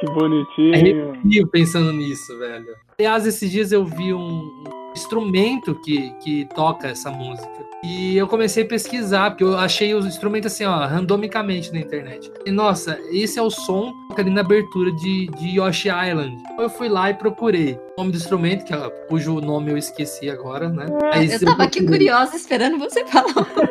Que 0.00 0.06
bonitinho. 0.06 0.74
arrepio 0.74 1.46
pensando 1.48 1.92
nisso, 1.92 2.36
velho. 2.38 2.74
Aliás, 2.98 3.26
esses 3.26 3.50
dias 3.50 3.70
eu 3.70 3.84
vi 3.84 4.12
um 4.12 4.64
instrumento 4.94 5.74
que, 5.74 6.10
que 6.22 6.46
toca 6.54 6.88
essa 6.88 7.10
música. 7.10 7.70
E 7.82 8.16
eu 8.16 8.26
comecei 8.26 8.64
a 8.64 8.66
pesquisar, 8.66 9.30
porque 9.30 9.44
eu 9.44 9.56
achei 9.56 9.94
os 9.94 10.04
instrumentos 10.04 10.52
assim, 10.52 10.64
ó, 10.64 10.86
randomicamente 10.86 11.72
na 11.72 11.80
internet. 11.80 12.30
E 12.44 12.50
nossa, 12.50 12.98
esse 13.10 13.38
é 13.38 13.42
o 13.42 13.50
som 13.50 13.92
ali 14.16 14.30
na 14.30 14.42
abertura 14.42 14.92
de, 14.92 15.28
de 15.28 15.58
Yoshi 15.58 15.88
Island. 15.88 16.36
Eu 16.58 16.68
fui 16.68 16.88
lá 16.88 17.08
e 17.10 17.14
procurei 17.14 17.78
nome 18.00 18.12
do 18.12 18.16
instrumento, 18.18 18.64
que, 18.64 18.74
ó, 18.74 18.90
cujo 19.08 19.40
nome 19.40 19.70
eu 19.70 19.76
esqueci 19.78 20.28
agora, 20.30 20.68
né? 20.68 20.86
Aí 21.12 21.30
Eu 21.30 21.40
tava 21.44 21.64
aqui 21.64 21.84
curiosa 21.86 22.36
esperando 22.36 22.78
você 22.78 23.04
falar 23.06 23.28
o 23.30 23.34
nome. 23.34 23.70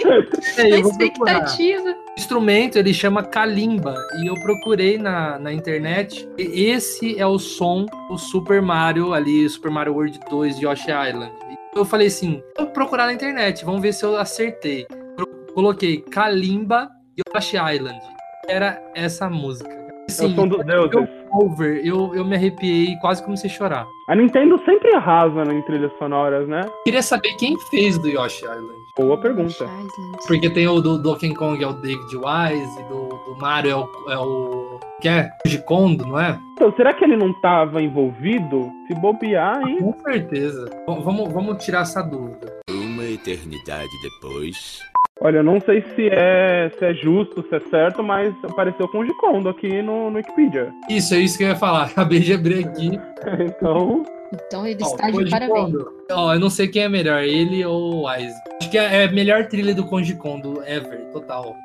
É, 0.56 0.78
expectativa. 0.80 1.90
O 1.90 2.18
instrumento 2.18 2.76
ele 2.78 2.92
chama 2.94 3.22
kalimba 3.22 3.94
e 4.22 4.26
eu 4.28 4.34
procurei 4.42 4.96
na, 4.96 5.38
na 5.38 5.52
internet. 5.52 6.26
E 6.38 6.64
esse 6.70 7.18
é 7.18 7.26
o 7.26 7.38
som 7.38 7.84
do 8.08 8.16
Super 8.16 8.62
Mario 8.62 9.12
ali, 9.12 9.46
Super 9.48 9.70
Mario 9.70 9.92
World 9.94 10.18
2 10.30 10.58
de 10.58 10.64
Yoshi 10.64 10.90
Island. 10.90 11.32
Eu 11.76 11.84
falei 11.84 12.06
assim, 12.06 12.42
vou 12.56 12.66
procurar 12.68 13.06
na 13.06 13.12
internet, 13.12 13.62
vamos 13.64 13.82
ver 13.82 13.92
se 13.92 14.02
eu 14.04 14.16
acertei. 14.16 14.86
Pro- 15.16 15.28
Coloquei 15.54 15.98
kalimba 16.00 16.88
Yoshi 17.34 17.56
Island. 17.56 18.00
Era 18.48 18.82
essa 18.94 19.28
música. 19.28 19.70
É 19.70 20.24
o 20.24 20.34
som 20.34 20.48
dos 20.48 20.64
deuses. 20.64 20.92
eu, 20.94 21.08
over, 21.32 21.80
eu, 21.84 22.14
eu 22.14 22.24
me 22.24 22.36
arrepiei, 22.36 22.96
quase 23.00 23.22
comecei 23.22 23.48
a 23.50 23.52
chorar. 23.52 23.86
A 24.08 24.14
Nintendo 24.14 24.60
sempre 24.64 24.92
arrasa 24.94 25.42
em 25.52 25.62
trilhas 25.62 25.92
sonoras, 25.98 26.48
né? 26.48 26.66
Queria 26.84 27.02
saber 27.02 27.34
quem 27.38 27.56
fez 27.70 27.96
do 27.98 28.08
Yoshi 28.08 28.44
Island. 28.44 28.80
Boa 28.98 29.16
pergunta. 29.20 29.66
Porque 30.26 30.50
tem 30.50 30.66
o 30.66 30.80
do 30.80 30.98
Donkey 31.00 31.32
Kong, 31.34 31.62
é 31.62 31.66
o 31.66 31.72
David 31.74 32.16
Wise, 32.16 32.80
e 32.80 32.84
do, 32.84 33.08
do 33.08 33.36
Mario 33.40 33.70
é 33.70 33.76
o, 33.76 34.10
é 34.10 34.18
o. 34.18 34.80
que 35.00 35.08
é? 35.08 35.30
Koji 35.42 35.64
Kondo, 35.64 36.04
não 36.06 36.20
é? 36.20 36.38
Então, 36.54 36.72
será 36.76 36.92
que 36.92 37.04
ele 37.04 37.16
não 37.16 37.32
tava 37.40 37.80
envolvido? 37.80 38.68
Se 38.88 38.94
bobear, 39.00 39.62
hein? 39.66 39.78
Com 39.78 39.94
certeza. 40.02 40.66
V- 40.66 41.00
vamos, 41.02 41.32
vamos 41.32 41.64
tirar 41.64 41.82
essa 41.82 42.02
dúvida. 42.02 42.52
Uma 42.68 43.04
eternidade 43.04 43.88
depois. 44.02 44.80
Olha, 45.22 45.38
eu 45.38 45.44
não 45.44 45.60
sei 45.60 45.82
se 45.94 46.08
é, 46.08 46.70
se 46.78 46.84
é 46.84 46.94
justo, 46.94 47.44
se 47.46 47.54
é 47.54 47.60
certo, 47.60 48.02
mas 48.02 48.34
apareceu 48.42 48.88
com 48.88 49.00
o 49.00 49.04
Gikondo 49.04 49.50
aqui 49.50 49.82
no, 49.82 50.10
no 50.10 50.16
Wikipedia. 50.16 50.72
Isso, 50.88 51.14
é 51.14 51.18
isso 51.18 51.36
que 51.36 51.44
eu 51.44 51.48
ia 51.48 51.56
falar. 51.56 51.84
Acabei 51.92 52.20
de 52.20 52.32
abrir 52.32 52.64
aqui. 52.64 52.98
então. 53.38 54.02
Então 54.32 54.66
ele 54.66 54.80
está 54.80 55.06
de 55.06 55.12
Koji 55.12 55.30
parabéns. 55.30 55.74
Ó, 56.10 56.32
eu 56.32 56.40
não 56.40 56.48
sei 56.48 56.68
quem 56.68 56.84
é 56.84 56.88
melhor, 56.88 57.22
ele 57.22 57.64
ou 57.64 57.96
o 57.96 58.08
Wise. 58.08 58.34
Acho 58.60 58.70
que 58.70 58.78
é 58.78 59.02
é 59.02 59.04
a 59.04 59.12
melhor 59.12 59.46
trilha 59.46 59.74
do 59.74 59.84
Konji 59.84 60.14
Kondo 60.14 60.62
ever, 60.64 61.10
total. 61.12 61.56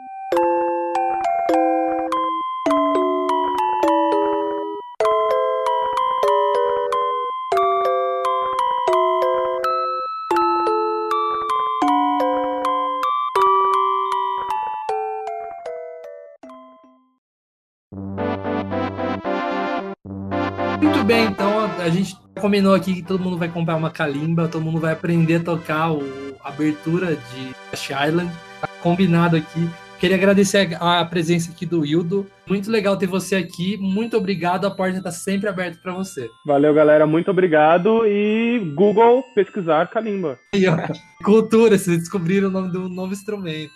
Combinou 22.45 22.75
aqui 22.75 22.93
que 22.93 23.01
todo 23.01 23.23
mundo 23.23 23.39
vai 23.39 23.49
comprar 23.49 23.75
uma 23.75 23.89
kalimba, 23.89 24.47
todo 24.47 24.63
mundo 24.63 24.79
vai 24.79 24.93
aprender 24.93 25.37
a 25.37 25.43
tocar 25.43 25.91
o, 25.91 26.03
a 26.43 26.49
abertura 26.49 27.15
de 27.15 27.55
Ash 27.73 27.89
Island. 27.89 28.31
Tá 28.61 28.67
combinado 28.83 29.35
aqui. 29.35 29.67
Queria 29.99 30.15
agradecer 30.15 30.77
a, 30.79 30.99
a 30.99 31.05
presença 31.05 31.49
aqui 31.51 31.65
do 31.65 31.83
Hildo. 31.83 32.27
Muito 32.45 32.69
legal 32.69 32.95
ter 32.97 33.07
você 33.07 33.35
aqui. 33.37 33.77
Muito 33.77 34.15
obrigado. 34.15 34.67
A 34.67 34.69
porta 34.69 34.99
está 34.99 35.09
sempre 35.09 35.49
aberta 35.49 35.79
para 35.81 35.91
você. 35.93 36.29
Valeu, 36.45 36.71
galera. 36.71 37.07
Muito 37.07 37.31
obrigado. 37.31 38.05
E 38.05 38.59
Google 38.75 39.23
pesquisar 39.33 39.89
Kalimba. 39.89 40.37
Aí, 40.53 40.67
ó, 40.67 40.77
cultura, 41.23 41.79
vocês 41.79 41.97
descobriram 41.97 42.49
o 42.49 42.51
nome 42.51 42.71
do 42.71 42.87
novo 42.87 43.11
instrumento. 43.11 43.73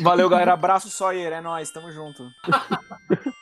Valeu, 0.00 0.28
galera. 0.28 0.52
Abraço, 0.52 0.88
Sawyer. 0.90 1.32
É 1.32 1.40
nóis, 1.40 1.72
tamo 1.72 1.90
junto. 1.90 2.22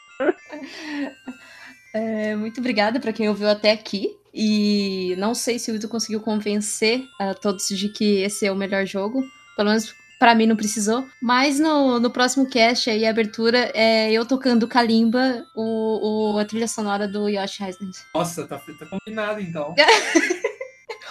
É, 1.97 2.35
muito 2.35 2.59
obrigada 2.59 2.99
para 2.99 3.13
quem 3.13 3.29
ouviu 3.29 3.49
até 3.49 3.71
aqui. 3.71 4.19
E 4.35 5.15
não 5.17 5.35
sei 5.35 5.59
se 5.59 5.71
o 5.71 5.77
Ito 5.77 5.89
conseguiu 5.89 6.21
convencer 6.21 7.07
a 7.21 7.35
todos 7.35 7.69
de 7.69 7.89
que 7.89 8.23
esse 8.23 8.45
é 8.47 8.51
o 8.53 8.57
melhor 8.57 8.85
jogo. 8.85 9.25
Pelo 9.57 9.69
menos 9.69 9.95
para 10.19 10.35
mim 10.35 10.47
não 10.47 10.57
precisou. 10.57 11.07
Mas 11.23 11.61
no, 11.61 12.01
no 12.01 12.11
próximo 12.11 12.49
cast 12.49 12.89
aí, 12.91 13.07
a 13.07 13.11
abertura, 13.11 13.71
é 13.75 14.11
eu 14.13 14.25
tocando 14.27 14.67
Kalimba, 14.67 15.45
o, 15.55 16.35
o- 16.35 16.39
a 16.39 16.45
trilha 16.45 16.67
sonora 16.67 17.07
do 17.07 17.29
Yoshi 17.29 17.63
Island. 17.69 17.97
Nossa, 18.15 18.47
tá, 18.47 18.59
tá 18.59 18.87
combinado 18.87 19.41
então. 19.41 19.75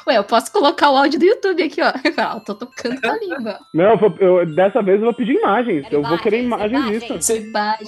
Ué, 0.07 0.17
eu 0.17 0.23
posso 0.23 0.51
colocar 0.51 0.89
o 0.89 0.97
áudio 0.97 1.19
do 1.19 1.25
YouTube 1.25 1.63
aqui, 1.63 1.81
ó. 1.81 1.91
Ah, 2.17 2.35
eu 2.35 2.41
tô 2.41 2.55
tocando 2.55 2.99
Kalimba. 3.01 3.59
Não, 3.73 3.93
eu 4.19 4.39
eu- 4.39 4.55
dessa 4.55 4.81
vez 4.81 4.99
eu 4.99 5.05
vou 5.05 5.13
pedir 5.13 5.33
imagens. 5.33 5.85
Eu 5.91 6.01
vou 6.03 6.17
querer 6.19 6.43
imagens 6.43 6.85
disso. 6.87 7.13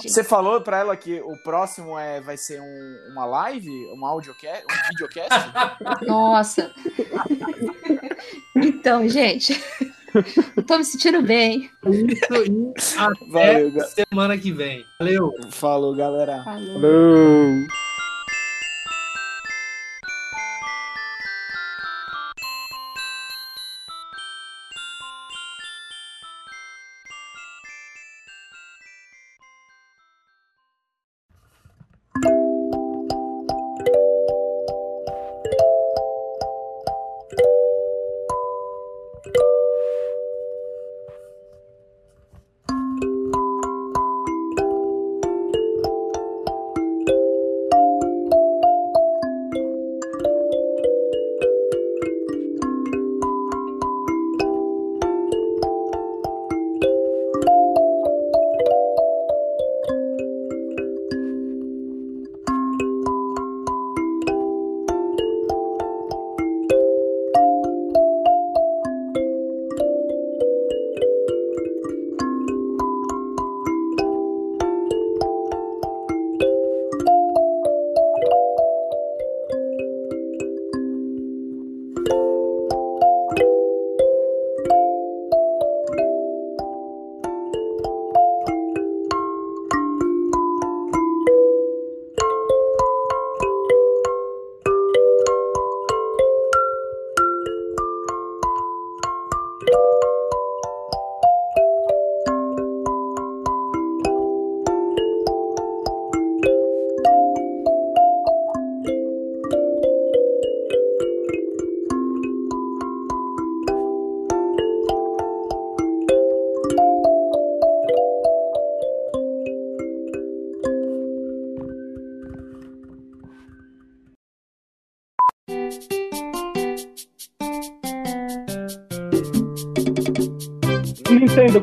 Você, 0.02 0.24
falou 0.24 0.60
pra 0.60 0.78
ela 0.78 0.96
que 0.96 1.20
o 1.20 1.36
próximo 1.42 1.98
é, 1.98 2.20
vai 2.20 2.36
ser 2.36 2.60
um- 2.60 3.12
uma 3.12 3.24
live, 3.24 3.68
um 3.96 4.04
audiocast, 4.04 4.64
um 4.64 4.88
videocast? 4.90 5.30
Nossa. 6.06 6.72
Então, 8.56 9.08
gente, 9.08 9.62
tô 10.66 10.78
me 10.78 10.84
sentindo 10.84 11.22
bem. 11.22 11.70
Isso 12.76 12.98
até 12.98 13.62
Valeu, 13.62 13.80
semana 14.10 14.38
que 14.38 14.50
vem. 14.50 14.84
Valeu. 14.98 15.32
Falou, 15.50 15.94
galera. 15.94 16.42
Falou. 16.42 16.80
Nintendo, 16.80 17.66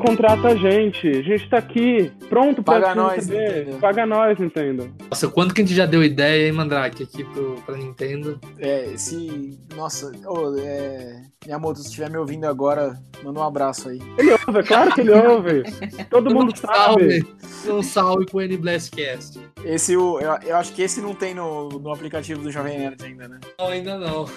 contrata 0.03 0.49
a 0.49 0.55
gente. 0.55 1.07
A 1.07 1.21
gente 1.21 1.49
tá 1.49 1.57
aqui, 1.57 2.11
pronto 2.27 2.61
pra 2.61 2.73
Paga 2.73 2.89
te 2.91 2.97
nós, 2.97 3.15
receber. 3.15 3.57
Nintendo. 3.59 3.77
Paga 3.77 4.05
nós, 4.05 4.37
Nintendo. 4.37 4.93
Nossa, 5.09 5.29
quanto 5.29 5.53
que 5.53 5.61
a 5.61 5.65
gente 5.65 5.75
já 5.75 5.85
deu 5.85 6.03
ideia, 6.03 6.45
hein, 6.47 6.51
Mandrake, 6.51 7.03
aqui 7.03 7.23
pro, 7.23 7.55
pra 7.65 7.77
Nintendo. 7.77 8.39
É, 8.59 8.91
se. 8.97 9.57
Nossa, 9.75 10.11
ô, 10.25 10.57
é. 10.59 11.23
Miyamoto, 11.45 11.79
se 11.79 11.87
estiver 11.87 12.09
me 12.09 12.17
ouvindo 12.17 12.45
agora, 12.45 12.97
manda 13.23 13.39
um 13.39 13.43
abraço 13.43 13.89
aí. 13.89 13.99
Ele 14.17 14.31
ouve, 14.31 14.59
é 14.59 14.63
claro 14.63 14.93
que 14.93 15.01
ele 15.01 15.11
ouve. 15.11 15.63
Todo 16.09 16.33
mundo 16.33 16.53
um 16.53 16.55
sabe. 16.55 16.73
salve, 16.73 17.25
um 17.69 17.83
salve 17.83 18.25
pro 18.25 18.41
N-Blastcast. 18.41 19.39
Esse, 19.65 19.97
o, 19.97 20.19
eu, 20.21 20.31
eu 20.43 20.55
acho 20.55 20.73
que 20.73 20.81
esse 20.81 21.01
não 21.01 21.13
tem 21.13 21.33
no, 21.33 21.67
no 21.67 21.91
aplicativo 21.91 22.41
do 22.41 22.51
Jovem 22.51 22.79
Nerd 22.79 23.03
ainda, 23.03 23.27
né? 23.27 23.39
Não, 23.59 23.67
ainda 23.67 23.97
não. 23.97 24.25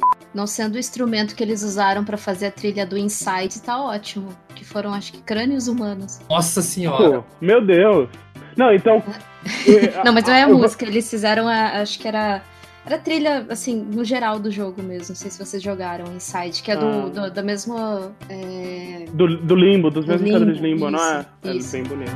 Não 0.32 0.46
sendo 0.46 0.76
o 0.76 0.78
instrumento 0.78 1.34
que 1.34 1.42
eles 1.42 1.62
usaram 1.62 2.04
pra 2.04 2.16
fazer 2.16 2.46
a 2.46 2.50
trilha 2.52 2.86
do 2.86 2.96
Inside, 2.96 3.60
tá 3.62 3.82
ótimo. 3.82 4.28
Que 4.54 4.64
foram, 4.64 4.94
acho 4.94 5.12
que, 5.12 5.20
crânios 5.22 5.66
humanos. 5.66 6.20
Nossa 6.28 6.62
senhora. 6.62 7.18
Pô, 7.20 7.24
meu 7.40 7.64
Deus. 7.64 8.08
Não, 8.56 8.72
então. 8.72 9.02
Não, 10.04 10.12
mas 10.12 10.24
não 10.24 10.34
é 10.34 10.42
a 10.42 10.48
música. 10.48 10.84
Eles 10.84 11.08
fizeram 11.08 11.48
a. 11.48 11.80
Acho 11.80 11.98
que 11.98 12.06
era. 12.06 12.42
Era 12.84 12.98
trilha, 12.98 13.46
assim, 13.50 13.76
no 13.76 14.04
geral 14.04 14.38
do 14.38 14.50
jogo 14.50 14.82
mesmo. 14.82 15.08
Não 15.10 15.14
sei 15.16 15.30
se 15.30 15.38
vocês 15.38 15.62
jogaram 15.62 16.04
Inside, 16.14 16.62
que 16.62 16.70
é 16.70 16.76
do, 16.76 16.86
Ah. 16.86 17.08
do- 17.08 17.30
da 17.30 17.42
mesma. 17.42 18.12
é, 18.28 19.04
Do, 19.12 19.36
do 19.38 19.54
limbo, 19.54 19.90
dos 19.90 20.04
Do 20.04 20.12
mesmos 20.12 20.28
criadores 20.30 20.56
de 20.56 20.62
Limbo, 20.62 20.86
limbo, 20.86 20.90
não 20.90 21.04
é? 21.04 21.20
isso, 21.20 21.28
É 21.44 21.52
isso. 21.56 21.72
bem 21.72 21.82
bonito. 21.84 22.10